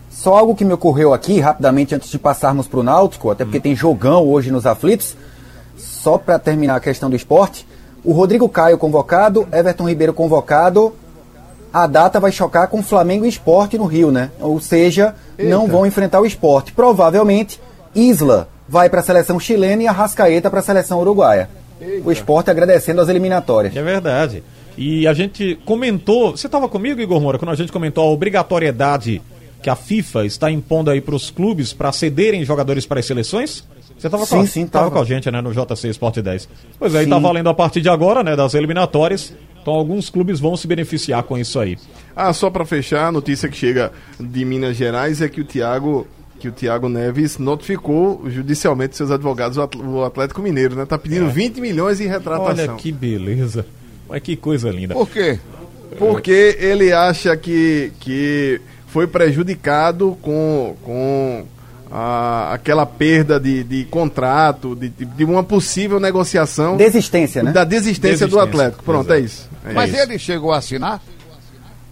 Só 0.09 0.35
algo 0.35 0.55
que 0.55 0.65
me 0.65 0.73
ocorreu 0.73 1.13
aqui, 1.13 1.41
rapidamente, 1.41 1.95
antes 1.95 2.11
de 2.11 2.19
passarmos 2.19 2.67
para 2.67 2.81
o 2.81 2.83
Náutico, 2.83 3.31
até 3.31 3.45
porque 3.45 3.59
hum. 3.59 3.61
tem 3.61 3.77
jogão 3.77 4.27
hoje 4.27 4.51
nos 4.51 4.65
aflitos. 4.65 5.15
Só 5.77 6.17
para 6.17 6.39
terminar 6.39 6.77
a 6.77 6.81
questão 6.81 7.11
do 7.11 7.17
esporte, 7.17 7.67
o 8.03 8.15
Rodrigo 8.15 8.49
Caio 8.49 8.79
convocado, 8.79 9.47
Everton 9.53 9.87
Ribeiro 9.87 10.15
convocado. 10.15 10.95
A 11.71 11.87
data 11.87 12.19
vai 12.19 12.33
chocar 12.33 12.69
com 12.69 12.83
Flamengo 12.83 13.27
e 13.27 13.29
Esporte 13.29 13.77
no 13.77 13.85
Rio, 13.85 14.11
né? 14.11 14.31
Ou 14.41 14.59
seja, 14.59 15.15
Eita. 15.37 15.51
não 15.51 15.67
vão 15.67 15.85
enfrentar 15.85 16.19
o 16.23 16.25
esporte. 16.25 16.73
Provavelmente, 16.73 17.61
Isla 17.95 18.49
vai 18.69 18.89
para 18.89 19.01
a 19.01 19.03
seleção 19.03 19.39
chilena 19.39 19.83
e 19.83 19.87
a 19.87 19.93
Rascaeta 19.93 20.51
para 20.51 20.61
a 20.61 20.63
seleção 20.63 21.01
uruguaia. 21.01 21.49
Eita. 21.81 22.09
O 22.09 22.13
esporte 22.13 22.51
agradecendo 22.51 23.01
as 23.01 23.09
eliminatórias. 23.09 23.77
É 23.77 23.83
verdade. 23.83 24.43
E 24.77 25.07
a 25.07 25.13
gente 25.13 25.59
comentou, 25.65 26.31
você 26.31 26.47
estava 26.47 26.69
comigo, 26.69 27.01
Igor 27.01 27.21
Moura, 27.21 27.39
quando 27.39 27.51
a 27.51 27.55
gente 27.55 27.73
comentou 27.73 28.05
a 28.05 28.11
obrigatoriedade 28.11 29.21
que 29.63 29.69
a 29.69 29.77
FIFA 29.77 30.25
está 30.25 30.51
impondo 30.51 30.91
aí 30.91 31.01
para 31.01 31.15
os 31.15 31.31
clubes 31.31 31.73
para 31.73 31.93
cederem 31.93 32.45
jogadores 32.45 32.87
para 32.87 33.01
as 33.01 33.07
seleções? 33.07 33.65
Você 33.99 34.09
estava 34.09 34.27
com, 34.27 34.47
sim, 34.47 34.67
tava. 34.67 34.91
com 34.91 34.99
a 34.99 35.05
gente, 35.05 35.31
né, 35.31 35.41
no 35.41 35.53
JC 35.53 35.89
Sport 35.91 36.19
10. 36.19 36.49
Pois 36.77 36.95
aí, 36.95 37.05
está 37.05 37.19
valendo 37.19 37.49
a 37.49 37.55
partir 37.55 37.81
de 37.81 37.89
agora, 37.89 38.25
né, 38.25 38.35
das 38.35 38.55
eliminatórias. 38.55 39.33
Então 39.61 39.75
alguns 39.75 40.11
clubes 40.11 40.41
vão 40.41 40.57
se 40.57 40.67
beneficiar 40.67 41.23
com 41.23 41.39
isso 41.39 41.61
aí. 41.61 41.79
Ah, 42.17 42.33
só 42.33 42.51
para 42.51 42.65
fechar, 42.65 43.07
a 43.07 43.13
notícia 43.13 43.49
que 43.49 43.57
chega 43.57 43.93
de 44.19 44.45
Minas 44.45 44.77
Gerais 44.77 45.23
é 45.23 45.29
que 45.29 45.41
o 45.41 45.45
Thiago 45.45 46.09
que 46.43 46.49
o 46.49 46.53
Thiago 46.53 46.89
Neves 46.89 47.39
notificou 47.39 48.29
judicialmente 48.29 48.97
seus 48.97 49.13
advogados, 49.13 49.57
o 49.57 50.03
Atlético 50.03 50.43
Mineiro, 50.43 50.75
né? 50.75 50.85
Tá 50.85 50.99
pedindo 50.99 51.27
é. 51.27 51.29
20 51.29 51.61
milhões 51.61 52.01
em 52.01 52.09
retratação. 52.09 52.65
Olha 52.65 52.69
que 52.75 52.91
beleza. 52.91 53.65
Mas 54.09 54.21
que 54.23 54.35
coisa 54.35 54.69
linda. 54.69 54.93
Por 54.93 55.09
quê? 55.09 55.39
Porque 55.97 56.57
ele 56.59 56.93
acha 56.93 57.37
que, 57.37 57.93
que 58.01 58.61
foi 58.89 59.07
prejudicado 59.07 60.19
com, 60.21 60.75
com 60.83 61.45
a, 61.89 62.55
aquela 62.55 62.85
perda 62.85 63.39
de, 63.39 63.63
de 63.63 63.85
contrato, 63.85 64.75
de, 64.75 64.89
de, 64.89 65.25
uma 65.25 65.45
possível 65.45 66.01
negociação. 66.01 66.77
Desistência, 66.77 67.41
né? 67.45 67.53
Da 67.53 67.63
desistência, 67.63 68.27
desistência. 68.27 68.27
do 68.27 68.41
Atlético. 68.41 68.83
Pronto, 68.83 69.13
Exato. 69.13 69.21
é 69.21 69.21
isso. 69.21 69.49
É 69.65 69.73
Mas 69.75 69.93
isso. 69.93 70.01
ele 70.01 70.19
chegou 70.19 70.51
a 70.51 70.59
assinar? 70.59 71.01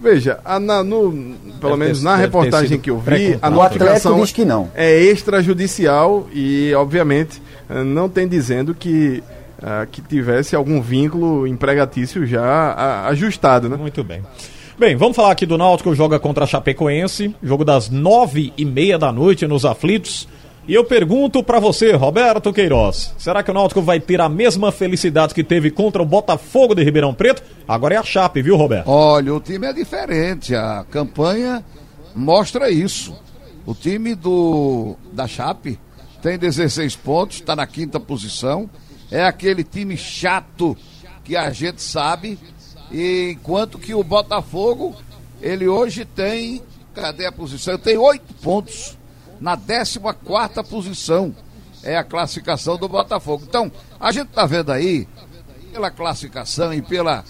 Veja, 0.01 0.41
a, 0.45 0.59
na, 0.59 0.83
no, 0.83 1.13
pelo 1.61 1.73
deve 1.73 1.77
menos 1.77 1.99
ter, 1.99 2.05
na 2.05 2.17
reportagem 2.17 2.81
que 2.81 2.91
eu 2.91 2.99
vi, 2.99 3.39
a 3.43 3.51
notificação 3.51 4.19
diz 4.19 4.33
que 4.33 4.47
não. 4.47 4.71
é 4.75 4.99
extrajudicial 4.99 6.27
e, 6.33 6.73
obviamente, 6.75 7.43
eh, 7.69 7.85
não 7.85 8.09
tem 8.09 8.27
dizendo 8.27 8.75
que, 8.75 9.23
uh, 9.59 9.87
que 9.91 10.01
tivesse 10.01 10.57
algum 10.57 10.81
vínculo 10.81 11.47
empregatício 11.47 12.25
já 12.27 13.05
ajustado, 13.09 13.69
né? 13.69 13.77
Muito 13.77 14.03
bem. 14.03 14.23
Bem, 14.79 14.97
vamos 14.97 15.15
falar 15.15 15.33
aqui 15.33 15.45
do 15.45 15.59
Náutico, 15.59 15.95
joga 15.95 16.19
contra 16.19 16.45
a 16.45 16.47
Chapecoense, 16.47 17.35
jogo 17.43 17.67
das 17.67 17.91
nove 17.91 18.55
e 18.57 18.65
meia 18.65 18.99
da 18.99 19.13
noite 19.13 19.47
nos 19.47 19.67
aflitos. 19.67 20.27
E 20.69 20.75
eu 20.75 20.85
pergunto 20.85 21.43
para 21.43 21.59
você, 21.59 21.93
Roberto 21.93 22.53
Queiroz, 22.53 23.15
será 23.19 23.43
que 23.43 23.51
o 23.51 23.55
Náutico 23.55 23.81
vai 23.81 23.99
ter 23.99 24.21
a 24.21 24.29
mesma 24.29 24.71
felicidade 24.71 25.35
que 25.35 25.43
teve 25.43 25.71
contra 25.71 26.03
o 26.03 26.07
Botafogo 26.07 26.75
de 26.75 26.85
Ribeirão 26.85 27.15
Preto? 27.15 27.43
Agora 27.67 27.95
é 27.95 27.99
a 27.99 28.03
Chape, 28.03 28.43
viu, 28.43 28.57
Roberto? 28.57 28.89
Olha, 28.89 29.35
o 29.35 29.41
time 29.41 29.67
é 29.67 29.73
diferente, 29.73 30.55
a 30.55 30.85
campanha 30.91 31.65
mostra 32.15 32.71
isso. 32.71 33.17
O 33.67 33.75
time 33.75 34.15
do 34.15 34.97
da 35.13 35.27
Chape 35.27 35.79
tem 36.23 36.39
16 36.39 36.95
pontos, 36.97 37.37
está 37.37 37.57
na 37.57 37.67
quinta 37.67 37.99
posição. 37.99 38.69
É 39.11 39.25
aquele 39.25 39.65
time 39.65 39.97
chato 39.97 40.77
que 41.25 41.37
a 41.37 41.51
gente 41.51 41.83
sabe. 41.83 42.39
E 42.93 43.33
enquanto 43.33 43.79
que 43.79 43.95
o 43.95 44.05
Botafogo, 44.05 44.95
ele 45.41 45.67
hoje 45.67 46.05
tem, 46.05 46.63
cadê 46.95 47.27
a 47.27 47.33
posição? 47.33 47.79
Tem 47.79 47.97
oito 47.97 48.35
pontos 48.35 48.97
na 49.41 49.57
14 49.57 49.99
posição. 50.69 51.35
É 51.83 51.97
a 51.97 52.05
classificação 52.05 52.77
do 52.77 52.87
Botafogo. 52.89 53.45
Então, 53.49 53.73
a 53.99 54.13
gente 54.13 54.29
está 54.29 54.45
vendo 54.45 54.71
aí, 54.71 55.09
pela 55.73 55.91
classificação 55.91 56.75
e 56.75 56.83
pela 56.83 57.25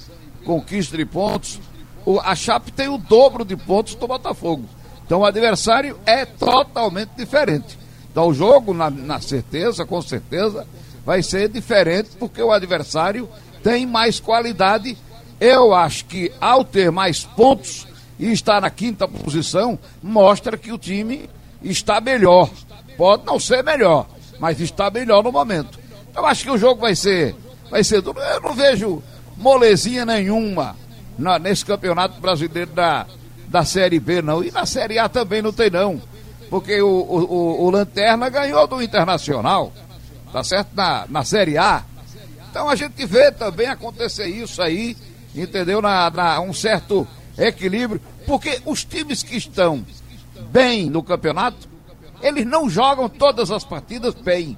conquista 0.44 0.96
de 0.96 1.05
pontos, 1.05 1.61
o, 2.05 2.18
a 2.18 2.35
Chape 2.35 2.73
tem 2.73 2.88
o 2.88 2.99
dobro 2.99 3.44
de 3.44 3.57
pontos 3.57 3.94
do 3.94 4.09
Botafogo. 4.09 4.64
Então, 5.07 5.20
o 5.20 5.25
adversário 5.25 5.99
é 6.05 6.25
totalmente 6.25 7.11
diferente. 7.16 7.79
Então, 8.11 8.29
o 8.29 8.35
jogo, 8.35 8.75
na, 8.75 8.90
na 8.90 9.20
certeza, 9.20 9.87
com 9.87 10.03
certeza, 10.03 10.66
vai 11.05 11.23
ser 11.23 11.49
diferente, 11.49 12.11
porque 12.18 12.42
o 12.42 12.51
adversário 12.51 13.29
tem 13.62 13.87
mais 13.87 14.18
qualidade. 14.18 14.96
Eu 15.38 15.73
acho 15.73 16.07
que, 16.07 16.33
ao 16.40 16.64
ter 16.64 16.90
mais 16.90 17.25
pontos 17.25 17.87
e 18.18 18.33
estar 18.33 18.61
na 18.61 18.70
quinta 18.70 19.07
posição, 19.07 19.79
mostra 20.03 20.57
que 20.57 20.73
o 20.73 20.79
time 20.79 21.29
está 21.62 22.01
melhor. 22.01 22.51
Pode 22.96 23.25
não 23.25 23.38
ser 23.38 23.62
melhor, 23.64 24.07
mas 24.38 24.61
está 24.61 24.90
melhor 24.90 25.23
no 25.23 25.33
momento. 25.33 25.79
Eu 26.14 26.27
acho 26.27 26.44
que 26.44 26.51
o 26.51 26.59
jogo 26.59 26.81
vai 26.81 26.94
ser, 26.94 27.35
vai 27.70 27.83
ser 27.83 28.01
duro. 28.03 28.20
Eu 28.20 28.40
não 28.40 28.53
vejo 28.55 29.03
molezinha 29.37 30.05
nenhuma 30.05 30.77
na, 31.18 31.38
nesse 31.38 31.64
campeonato 31.64 32.20
brasileiro 32.20 32.73
da, 32.73 33.07
da 33.49 33.64
Série 33.64 33.99
B, 34.01 34.20
não. 34.23 34.44
E 34.44 34.51
na 34.51 34.66
Série 34.66 34.99
A 34.99 35.09
também 35.09 35.40
não 35.40 35.53
tem, 35.53 35.70
não. 35.70 36.01
Porque 36.49 36.81
o, 36.83 36.88
o, 36.88 37.25
o, 37.25 37.64
o 37.66 37.70
Lanterna 37.70 38.29
ganhou 38.29 38.66
do 38.66 38.83
Internacional. 38.83 39.73
tá 40.33 40.42
certo? 40.42 40.70
Na, 40.75 41.07
na 41.09 41.25
Série 41.25 41.57
A. 41.57 41.85
Então 42.51 42.68
a 42.68 42.75
gente 42.75 43.07
vê 43.07 43.31
também 43.31 43.68
acontecer 43.68 44.27
isso 44.27 44.61
aí, 44.61 44.96
entendeu? 45.35 45.81
Na, 45.81 46.11
na 46.11 46.40
um 46.40 46.53
certo 46.53 47.07
equilíbrio, 47.38 48.01
porque 48.27 48.61
os 48.66 48.85
times 48.85 49.23
que 49.23 49.37
estão 49.37 49.85
bem 50.50 50.88
no 50.88 51.03
campeonato, 51.03 51.68
eles 52.22 52.46
não 52.46 52.68
jogam 52.68 53.09
todas 53.09 53.50
as 53.50 53.64
partidas 53.64 54.14
bem. 54.14 54.57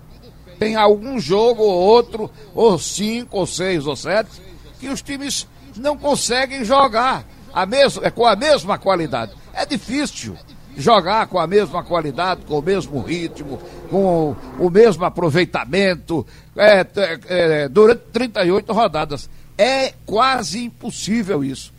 Tem 0.58 0.76
algum 0.76 1.18
jogo 1.18 1.62
ou 1.62 1.72
outro, 1.72 2.30
ou 2.54 2.78
cinco, 2.78 3.38
ou 3.38 3.46
seis, 3.46 3.86
ou 3.86 3.96
sete, 3.96 4.40
que 4.78 4.88
os 4.88 5.02
times 5.02 5.46
não 5.76 5.96
conseguem 5.96 6.64
jogar 6.64 7.24
a 7.52 7.66
mesma, 7.66 8.06
é, 8.06 8.10
com 8.10 8.26
a 8.26 8.36
mesma 8.36 8.78
qualidade. 8.78 9.32
É 9.52 9.66
difícil 9.66 10.36
jogar 10.76 11.26
com 11.26 11.38
a 11.38 11.46
mesma 11.46 11.82
qualidade, 11.84 12.44
com 12.46 12.58
o 12.58 12.62
mesmo 12.62 13.00
ritmo, 13.00 13.58
com 13.90 14.34
o, 14.58 14.70
mesmo 14.70 15.04
aproveitamento 15.04 16.26
é, 16.56 16.80
é, 16.80 17.18
é 17.28 17.68
durante 17.68 18.02
38 18.12 18.72
rodadas. 18.72 19.28
É 19.58 19.92
quase 20.06 20.64
impossível 20.64 21.44
isso. 21.44 21.72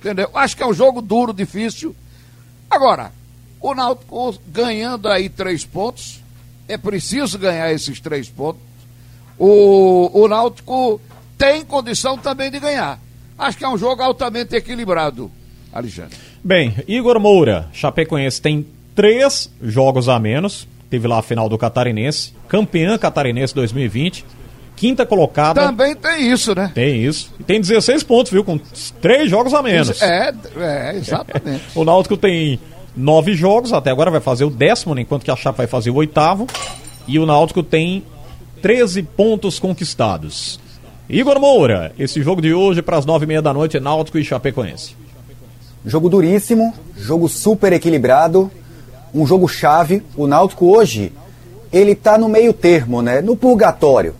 Entendeu? 0.00 0.30
Acho 0.34 0.56
que 0.56 0.62
é 0.62 0.66
um 0.66 0.72
jogo 0.72 1.02
duro, 1.02 1.32
difícil. 1.32 1.94
Agora, 2.70 3.12
o 3.60 3.74
Náutico 3.74 4.38
ganhando 4.48 5.08
aí 5.08 5.28
três 5.28 5.64
pontos, 5.64 6.20
é 6.66 6.76
preciso 6.76 7.38
ganhar 7.38 7.72
esses 7.72 8.00
três 8.00 8.28
pontos. 8.28 8.60
O, 9.38 10.10
o 10.12 10.28
Náutico 10.28 11.00
tem 11.36 11.64
condição 11.64 12.18
também 12.18 12.50
de 12.50 12.58
ganhar. 12.58 12.98
Acho 13.38 13.56
que 13.56 13.64
é 13.64 13.68
um 13.68 13.78
jogo 13.78 14.02
altamente 14.02 14.56
equilibrado, 14.56 15.30
Alexandre. 15.72 16.16
Bem, 16.42 16.74
Igor 16.88 17.20
Moura, 17.20 17.68
Chapecoense 17.72 18.42
tem 18.42 18.66
três 18.94 19.50
jogos 19.62 20.08
a 20.08 20.18
menos. 20.18 20.66
Teve 20.90 21.06
lá 21.06 21.18
a 21.18 21.22
final 21.22 21.48
do 21.48 21.58
Catarinense, 21.58 22.32
campeã 22.48 22.96
Catarinense 22.96 23.54
2020, 23.54 24.24
quinta 24.74 25.04
colocada. 25.04 25.60
Também 25.60 25.94
tem 25.94 26.32
isso, 26.32 26.54
né? 26.54 26.72
Tem 26.74 27.04
isso. 27.04 27.32
E 27.38 27.44
tem 27.44 27.60
16 27.60 28.02
pontos, 28.04 28.32
viu? 28.32 28.42
Com 28.42 28.58
três 29.00 29.28
jogos 29.28 29.52
a 29.52 29.62
menos. 29.62 30.00
É, 30.00 30.32
é 30.56 30.96
exatamente. 30.96 31.64
o 31.76 31.84
Náutico 31.84 32.16
tem 32.16 32.58
nove 32.98 33.34
jogos, 33.34 33.72
até 33.72 33.90
agora 33.90 34.10
vai 34.10 34.20
fazer 34.20 34.44
o 34.44 34.50
décimo, 34.50 34.94
né? 34.94 35.02
enquanto 35.02 35.24
que 35.24 35.30
a 35.30 35.36
Chape 35.36 35.58
vai 35.58 35.66
fazer 35.66 35.90
o 35.90 35.94
oitavo. 35.94 36.46
E 37.06 37.18
o 37.18 37.24
Náutico 37.24 37.62
tem 37.62 38.04
13 38.60 39.02
pontos 39.02 39.58
conquistados. 39.58 40.60
Igor 41.08 41.40
Moura, 41.40 41.92
esse 41.98 42.20
jogo 42.22 42.42
de 42.42 42.52
hoje 42.52 42.82
para 42.82 42.98
as 42.98 43.06
nove 43.06 43.24
e 43.24 43.28
meia 43.28 43.40
da 43.40 43.54
noite 43.54 43.80
Náutico 43.80 44.18
e 44.18 44.24
Chapecoense. 44.24 44.94
Jogo 45.86 46.10
duríssimo, 46.10 46.74
jogo 46.96 47.28
super 47.28 47.72
equilibrado, 47.72 48.50
um 49.14 49.24
jogo 49.26 49.48
chave. 49.48 50.02
O 50.16 50.26
Náutico 50.26 50.66
hoje, 50.66 51.12
ele 51.72 51.94
tá 51.94 52.18
no 52.18 52.28
meio 52.28 52.52
termo, 52.52 53.00
né? 53.00 53.22
No 53.22 53.36
purgatório. 53.36 54.14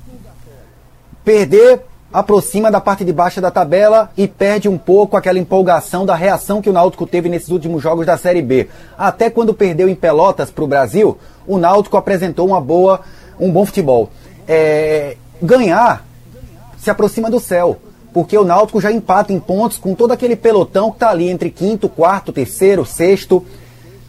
Perder 1.25 1.81
aproxima 2.13 2.71
da 2.71 2.81
parte 2.81 3.05
de 3.05 3.13
baixo 3.13 3.41
da 3.41 3.51
tabela 3.51 4.11
e 4.17 4.27
perde 4.27 4.69
um 4.69 4.79
pouco 4.79 5.17
aquela 5.17 5.39
empolgação 5.39 6.07
da 6.07 6.15
reação 6.15 6.63
que 6.63 6.71
o 6.71 6.73
Náutico 6.73 7.07
teve 7.07 7.29
nesses 7.29 7.51
últimos 7.51 7.83
jogos 7.83 8.07
da 8.07 8.17
Série 8.17 8.41
B. 8.41 8.69
Até 8.97 9.29
quando 9.29 9.53
perdeu 9.53 9.89
em 9.89 9.95
Pelotas 9.95 10.51
para 10.51 10.65
o 10.65 10.69
Brasil, 10.69 11.19
o 11.47 11.59
Náutico 11.59 11.97
apresentou 11.97 12.47
uma 12.47 12.61
boa, 12.61 13.01
um 13.39 13.51
bom 13.51 13.65
futebol. 13.67 14.11
É, 14.47 15.17
ganhar 15.43 16.07
se 16.79 16.91
aproxima 16.91 17.31
do 17.31 17.39
céu, 17.39 17.79
porque 18.13 18.37
o 18.39 18.45
Náutico 18.45 18.81
já 18.81 18.91
empata 18.91 19.33
em 19.33 19.39
pontos 19.39 19.77
com 19.77 19.95
todo 19.95 20.13
aquele 20.13 20.37
pelotão 20.37 20.91
que 20.91 20.97
está 20.97 21.11
ali 21.11 21.29
entre 21.29 21.51
quinto, 21.51 21.89
quarto, 21.89 22.33
terceiro, 22.33 22.87
sexto. 22.87 23.45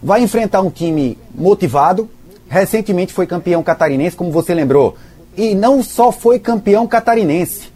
Vai 0.02 0.22
enfrentar 0.22 0.62
um 0.62 0.70
time 0.70 1.18
motivado. 1.36 2.10
Recentemente 2.48 3.14
foi 3.14 3.28
campeão 3.28 3.62
catarinense, 3.62 4.16
como 4.16 4.32
você 4.32 4.54
lembrou. 4.54 4.96
E 5.36 5.54
não 5.54 5.84
só 5.84 6.12
foi 6.12 6.40
campeão 6.40 6.88
catarinense, 6.88 7.70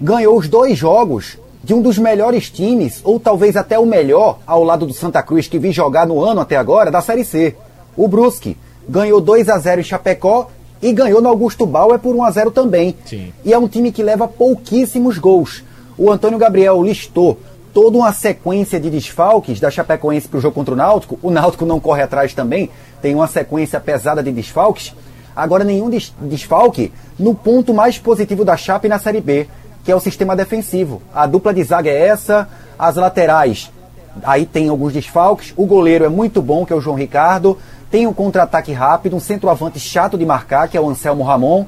ganhou 0.00 0.36
os 0.36 0.48
dois 0.48 0.76
jogos 0.76 1.38
de 1.62 1.74
um 1.74 1.82
dos 1.82 1.98
melhores 1.98 2.48
times, 2.48 3.00
ou 3.04 3.18
talvez 3.18 3.56
até 3.56 3.78
o 3.78 3.84
melhor, 3.84 4.38
ao 4.46 4.62
lado 4.62 4.86
do 4.86 4.94
Santa 4.94 5.22
Cruz, 5.22 5.48
que 5.48 5.58
vi 5.58 5.72
jogar 5.72 6.06
no 6.06 6.24
ano 6.24 6.40
até 6.40 6.56
agora, 6.56 6.90
da 6.90 7.00
Série 7.00 7.24
C. 7.24 7.56
O 7.96 8.06
Brusque 8.06 8.56
ganhou 8.88 9.20
2 9.20 9.48
a 9.48 9.58
0 9.58 9.80
em 9.80 9.84
Chapecó 9.84 10.48
e 10.80 10.92
ganhou 10.92 11.20
no 11.20 11.28
Augusto 11.28 11.66
Bauer 11.66 11.98
por 11.98 12.14
1 12.14 12.22
a 12.22 12.30
0 12.30 12.50
também. 12.52 12.96
Sim. 13.04 13.32
E 13.44 13.52
é 13.52 13.58
um 13.58 13.68
time 13.68 13.90
que 13.90 14.02
leva 14.02 14.28
pouquíssimos 14.28 15.18
gols. 15.18 15.64
O 15.98 16.10
Antônio 16.10 16.38
Gabriel 16.38 16.82
listou 16.82 17.38
toda 17.74 17.98
uma 17.98 18.12
sequência 18.12 18.78
de 18.78 18.88
desfalques 18.88 19.60
da 19.60 19.70
Chapecoense 19.70 20.28
para 20.28 20.38
o 20.38 20.40
jogo 20.40 20.54
contra 20.54 20.74
o 20.74 20.76
Náutico. 20.76 21.18
O 21.22 21.30
Náutico 21.30 21.66
não 21.66 21.80
corre 21.80 22.02
atrás 22.02 22.32
também, 22.32 22.70
tem 23.02 23.14
uma 23.14 23.26
sequência 23.26 23.80
pesada 23.80 24.22
de 24.22 24.30
desfalques. 24.30 24.94
Agora, 25.34 25.64
nenhum 25.64 25.90
des 25.90 26.14
desfalque 26.20 26.92
no 27.18 27.34
ponto 27.34 27.74
mais 27.74 27.98
positivo 27.98 28.44
da 28.44 28.56
Chape 28.56 28.88
na 28.88 28.98
Série 28.98 29.20
B, 29.20 29.46
que 29.88 29.92
é 29.92 29.96
o 29.96 30.00
sistema 30.00 30.36
defensivo. 30.36 31.00
A 31.14 31.26
dupla 31.26 31.54
de 31.54 31.64
zaga 31.64 31.88
é 31.88 32.08
essa, 32.08 32.46
as 32.78 32.96
laterais, 32.96 33.72
aí 34.22 34.44
tem 34.44 34.68
alguns 34.68 34.92
desfalques. 34.92 35.54
O 35.56 35.64
goleiro 35.64 36.04
é 36.04 36.10
muito 36.10 36.42
bom, 36.42 36.66
que 36.66 36.74
é 36.74 36.76
o 36.76 36.80
João 36.82 36.94
Ricardo. 36.94 37.56
Tem 37.90 38.06
um 38.06 38.12
contra-ataque 38.12 38.70
rápido, 38.70 39.16
um 39.16 39.20
centroavante 39.20 39.80
chato 39.80 40.18
de 40.18 40.26
marcar, 40.26 40.68
que 40.68 40.76
é 40.76 40.80
o 40.80 40.90
Anselmo 40.90 41.24
Ramon. 41.24 41.64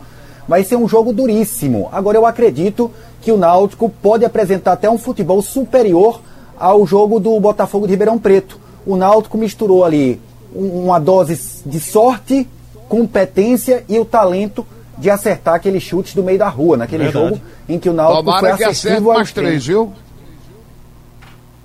Vai 0.46 0.62
ser 0.64 0.76
um 0.76 0.86
jogo 0.86 1.14
duríssimo. 1.14 1.88
Agora 1.90 2.18
eu 2.18 2.26
acredito 2.26 2.90
que 3.22 3.32
o 3.32 3.38
Náutico 3.38 3.88
pode 3.88 4.22
apresentar 4.22 4.72
até 4.72 4.90
um 4.90 4.98
futebol 4.98 5.40
superior 5.40 6.20
ao 6.58 6.86
jogo 6.86 7.18
do 7.18 7.40
Botafogo 7.40 7.86
de 7.86 7.92
Ribeirão 7.94 8.18
Preto. 8.18 8.60
O 8.84 8.96
Náutico 8.96 9.38
misturou 9.38 9.82
ali 9.82 10.20
uma 10.54 10.98
dose 10.98 11.62
de 11.64 11.80
sorte, 11.80 12.46
competência 12.86 13.82
e 13.88 13.98
o 13.98 14.04
talento 14.04 14.66
de 15.00 15.10
acertar 15.10 15.54
aqueles 15.54 15.82
chutes 15.82 16.14
do 16.14 16.22
meio 16.22 16.38
da 16.38 16.48
rua, 16.48 16.76
naquele 16.76 17.04
Verdade. 17.04 17.28
jogo 17.30 17.40
em 17.68 17.78
que 17.78 17.88
o 17.88 17.92
Náutico 17.92 18.24
Tomara 18.24 18.56
foi 18.56 18.66
acerte 18.66 19.00
mais 19.00 19.32
três, 19.32 19.66
viu? 19.66 19.92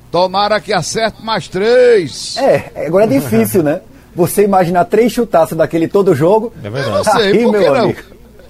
Tomara 0.09 0.59
que 0.61 0.73
acerte 0.73 1.23
mais 1.23 1.47
três. 1.47 2.37
É, 2.37 2.85
agora 2.87 3.05
é 3.05 3.07
difícil, 3.07 3.61
né? 3.61 3.81
Você 4.15 4.43
imaginar 4.45 4.85
três 4.85 5.11
chutaços 5.11 5.57
daquele 5.57 5.89
todo 5.89 6.15
jogo. 6.15 6.53
É 6.63 6.69
verdade. 6.69 6.97
Eu 6.97 7.03
sei, 7.03 7.31
Aí, 7.33 7.43
por 7.43 7.53
que 7.53 7.69
não? 7.69 7.75
Amigo. 7.75 8.01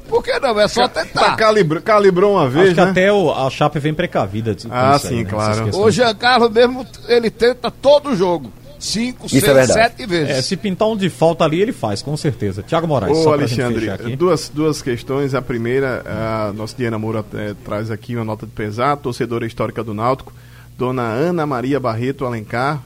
Por 0.07 0.23
que 0.23 0.39
não? 0.39 0.59
É 0.59 0.67
só 0.67 0.87
tentar. 0.87 1.31
Tá 1.31 1.35
calibra, 1.35 1.81
calibrou 1.81 2.33
uma 2.33 2.47
vez, 2.47 2.67
Acho 2.69 2.75
né? 2.75 2.83
que 2.83 2.89
até 2.91 3.11
o, 3.11 3.31
a 3.33 3.49
Chape 3.49 3.79
vem 3.79 3.93
precavida. 3.95 4.55
Ah, 4.69 4.99
sim, 4.99 5.07
aí, 5.19 5.23
né? 5.23 5.29
claro. 5.29 5.77
O 5.79 5.89
Giancarlo 5.89 6.51
mesmo, 6.51 6.85
ele 7.07 7.31
tenta 7.31 7.71
todo 7.71 8.15
jogo. 8.15 8.51
Cinco, 8.79 9.25
Isso 9.27 9.39
seis, 9.39 9.57
é 9.57 9.65
sete 9.65 10.05
vezes. 10.05 10.29
É, 10.29 10.41
se 10.41 10.55
pintar 10.57 10.87
um 10.87 10.97
de 10.97 11.09
falta 11.09 11.43
ali, 11.43 11.61
ele 11.61 11.71
faz, 11.71 12.01
com 12.01 12.15
certeza. 12.15 12.61
Tiago 12.63 12.87
Moraes, 12.87 13.17
Ô, 13.17 13.31
Alexandre, 13.31 14.15
duas, 14.15 14.49
duas 14.49 14.81
questões. 14.81 15.33
A 15.33 15.41
primeira, 15.41 16.03
a 16.05 16.53
nossa 16.53 16.75
Diana 16.75 16.97
Moura 16.97 17.25
é, 17.33 17.55
traz 17.63 17.89
aqui 17.89 18.15
uma 18.15 18.25
nota 18.25 18.45
de 18.45 18.51
pesar, 18.51 18.97
torcedora 18.97 19.45
histórica 19.45 19.83
do 19.83 19.93
Náutico, 19.93 20.33
dona 20.77 21.03
Ana 21.03 21.45
Maria 21.45 21.79
Barreto 21.79 22.25
Alencar, 22.25 22.83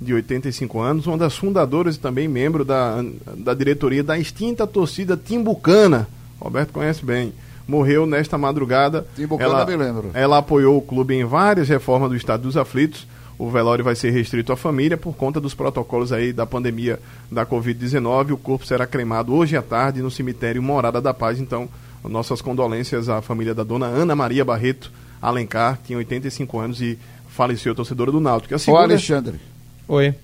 de 0.00 0.14
85 0.14 0.80
anos, 0.80 1.06
uma 1.06 1.18
das 1.18 1.36
fundadoras 1.36 1.96
e 1.96 1.98
também 1.98 2.26
membro 2.26 2.64
da, 2.64 3.04
da 3.36 3.52
diretoria 3.52 4.02
da 4.02 4.18
extinta 4.18 4.66
torcida 4.66 5.16
Timbucana. 5.16 6.08
Roberto 6.40 6.72
conhece 6.72 7.04
bem. 7.04 7.32
Morreu 7.68 8.06
nesta 8.06 8.38
madrugada. 8.38 9.06
Timbucana 9.14 9.50
ela, 9.50 9.66
me 9.66 9.76
lembro. 9.76 10.10
Ela 10.14 10.38
apoiou 10.38 10.78
o 10.78 10.82
clube 10.82 11.14
em 11.14 11.24
várias 11.24 11.68
reformas 11.68 12.08
do 12.08 12.16
Estado 12.16 12.42
dos 12.42 12.56
Aflitos. 12.56 13.06
O 13.40 13.48
velório 13.48 13.82
vai 13.82 13.94
ser 13.94 14.10
restrito 14.10 14.52
à 14.52 14.56
família 14.56 14.98
por 14.98 15.16
conta 15.16 15.40
dos 15.40 15.54
protocolos 15.54 16.12
aí 16.12 16.30
da 16.30 16.44
pandemia 16.44 17.00
da 17.32 17.46
Covid-19. 17.46 18.32
O 18.32 18.36
corpo 18.36 18.66
será 18.66 18.86
cremado 18.86 19.32
hoje 19.32 19.56
à 19.56 19.62
tarde 19.62 20.02
no 20.02 20.10
cemitério 20.10 20.62
Morada 20.62 21.00
da 21.00 21.14
Paz. 21.14 21.40
Então, 21.40 21.66
nossas 22.04 22.42
condolências 22.42 23.08
à 23.08 23.22
família 23.22 23.54
da 23.54 23.64
dona 23.64 23.86
Ana 23.86 24.14
Maria 24.14 24.44
Barreto 24.44 24.92
Alencar, 25.22 25.78
que 25.78 25.84
tinha 25.84 25.96
85 25.96 26.58
anos 26.58 26.82
e 26.82 26.98
faleceu 27.30 27.74
torcedora 27.74 28.12
do 28.12 28.20
Náutico. 28.20 28.58
Segunda... 28.58 28.82
Ô, 28.82 28.84
Alexandre. 28.84 29.40
Oi. 29.88 30.14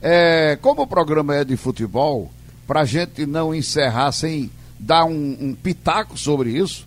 É, 0.00 0.56
como 0.62 0.82
o 0.82 0.86
programa 0.86 1.34
é 1.34 1.44
de 1.44 1.56
futebol, 1.56 2.30
para 2.64 2.82
a 2.82 2.84
gente 2.84 3.26
não 3.26 3.52
encerrar 3.52 4.12
sem 4.12 4.48
dar 4.78 5.04
um, 5.04 5.36
um 5.40 5.52
pitaco 5.52 6.16
sobre 6.16 6.50
isso, 6.50 6.86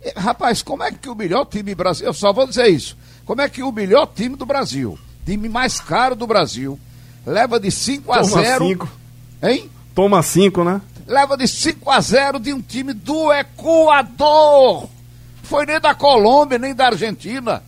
é, 0.00 0.18
rapaz, 0.18 0.62
como 0.62 0.82
é 0.82 0.90
que 0.90 1.10
o 1.10 1.14
melhor 1.14 1.44
time 1.44 1.74
Brasil, 1.74 2.06
eu 2.06 2.14
só 2.14 2.32
vou 2.32 2.46
dizer 2.46 2.68
isso, 2.68 2.96
como 3.24 3.40
é 3.40 3.48
que 3.48 3.62
o 3.62 3.72
melhor 3.72 4.06
time 4.06 4.36
do 4.36 4.46
Brasil, 4.46 4.98
time 5.24 5.48
mais 5.48 5.80
caro 5.80 6.14
do 6.14 6.26
Brasil, 6.26 6.78
leva 7.26 7.58
de 7.58 7.70
5 7.70 8.12
a 8.12 8.22
0 8.22 8.68
cinco. 8.68 8.88
Hein? 9.42 9.70
Toma 9.94 10.22
5, 10.22 10.64
né? 10.64 10.80
Leva 11.06 11.36
de 11.36 11.46
5 11.46 11.90
a 11.90 12.00
0 12.00 12.38
de 12.38 12.52
um 12.52 12.60
time 12.60 12.92
do 12.92 13.32
Equador. 13.32 14.88
Foi 15.42 15.66
nem 15.66 15.80
da 15.80 15.94
Colômbia, 15.94 16.58
nem 16.58 16.74
da 16.74 16.86
Argentina. 16.86 17.62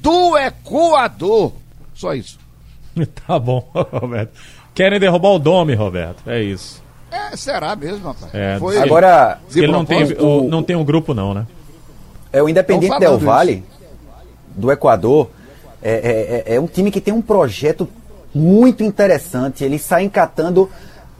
Do 0.00 0.36
Equador. 0.38 1.52
Só 1.94 2.14
isso. 2.14 2.38
tá 3.26 3.38
bom, 3.38 3.68
Roberto. 3.74 4.32
Querem 4.74 5.00
derrubar 5.00 5.30
o 5.30 5.38
Dome, 5.38 5.74
Roberto. 5.74 6.22
É 6.26 6.40
isso. 6.40 6.82
É, 7.10 7.36
será 7.36 7.74
mesmo, 7.74 8.06
rapaz. 8.06 8.32
É, 8.34 8.58
Foi 8.58 8.78
Agora, 8.78 9.38
ele 9.54 9.72
não 9.72 9.84
tem, 9.84 10.04
o, 10.12 10.48
não 10.48 10.62
tem 10.62 10.76
um 10.76 10.84
grupo, 10.84 11.14
não, 11.14 11.34
né? 11.34 11.46
É 12.32 12.42
o 12.42 12.48
Independente 12.48 12.98
Del 12.98 13.18
Valle, 13.18 13.64
do 14.58 14.70
Equador. 14.70 15.30
É, 15.82 15.90
é, 15.90 16.52
é, 16.52 16.56
é, 16.56 16.60
um 16.60 16.66
time 16.66 16.90
que 16.90 17.00
tem 17.00 17.14
um 17.14 17.22
projeto 17.22 17.88
muito 18.34 18.82
interessante. 18.82 19.64
Ele 19.64 19.78
sai 19.78 20.04
encatando 20.04 20.68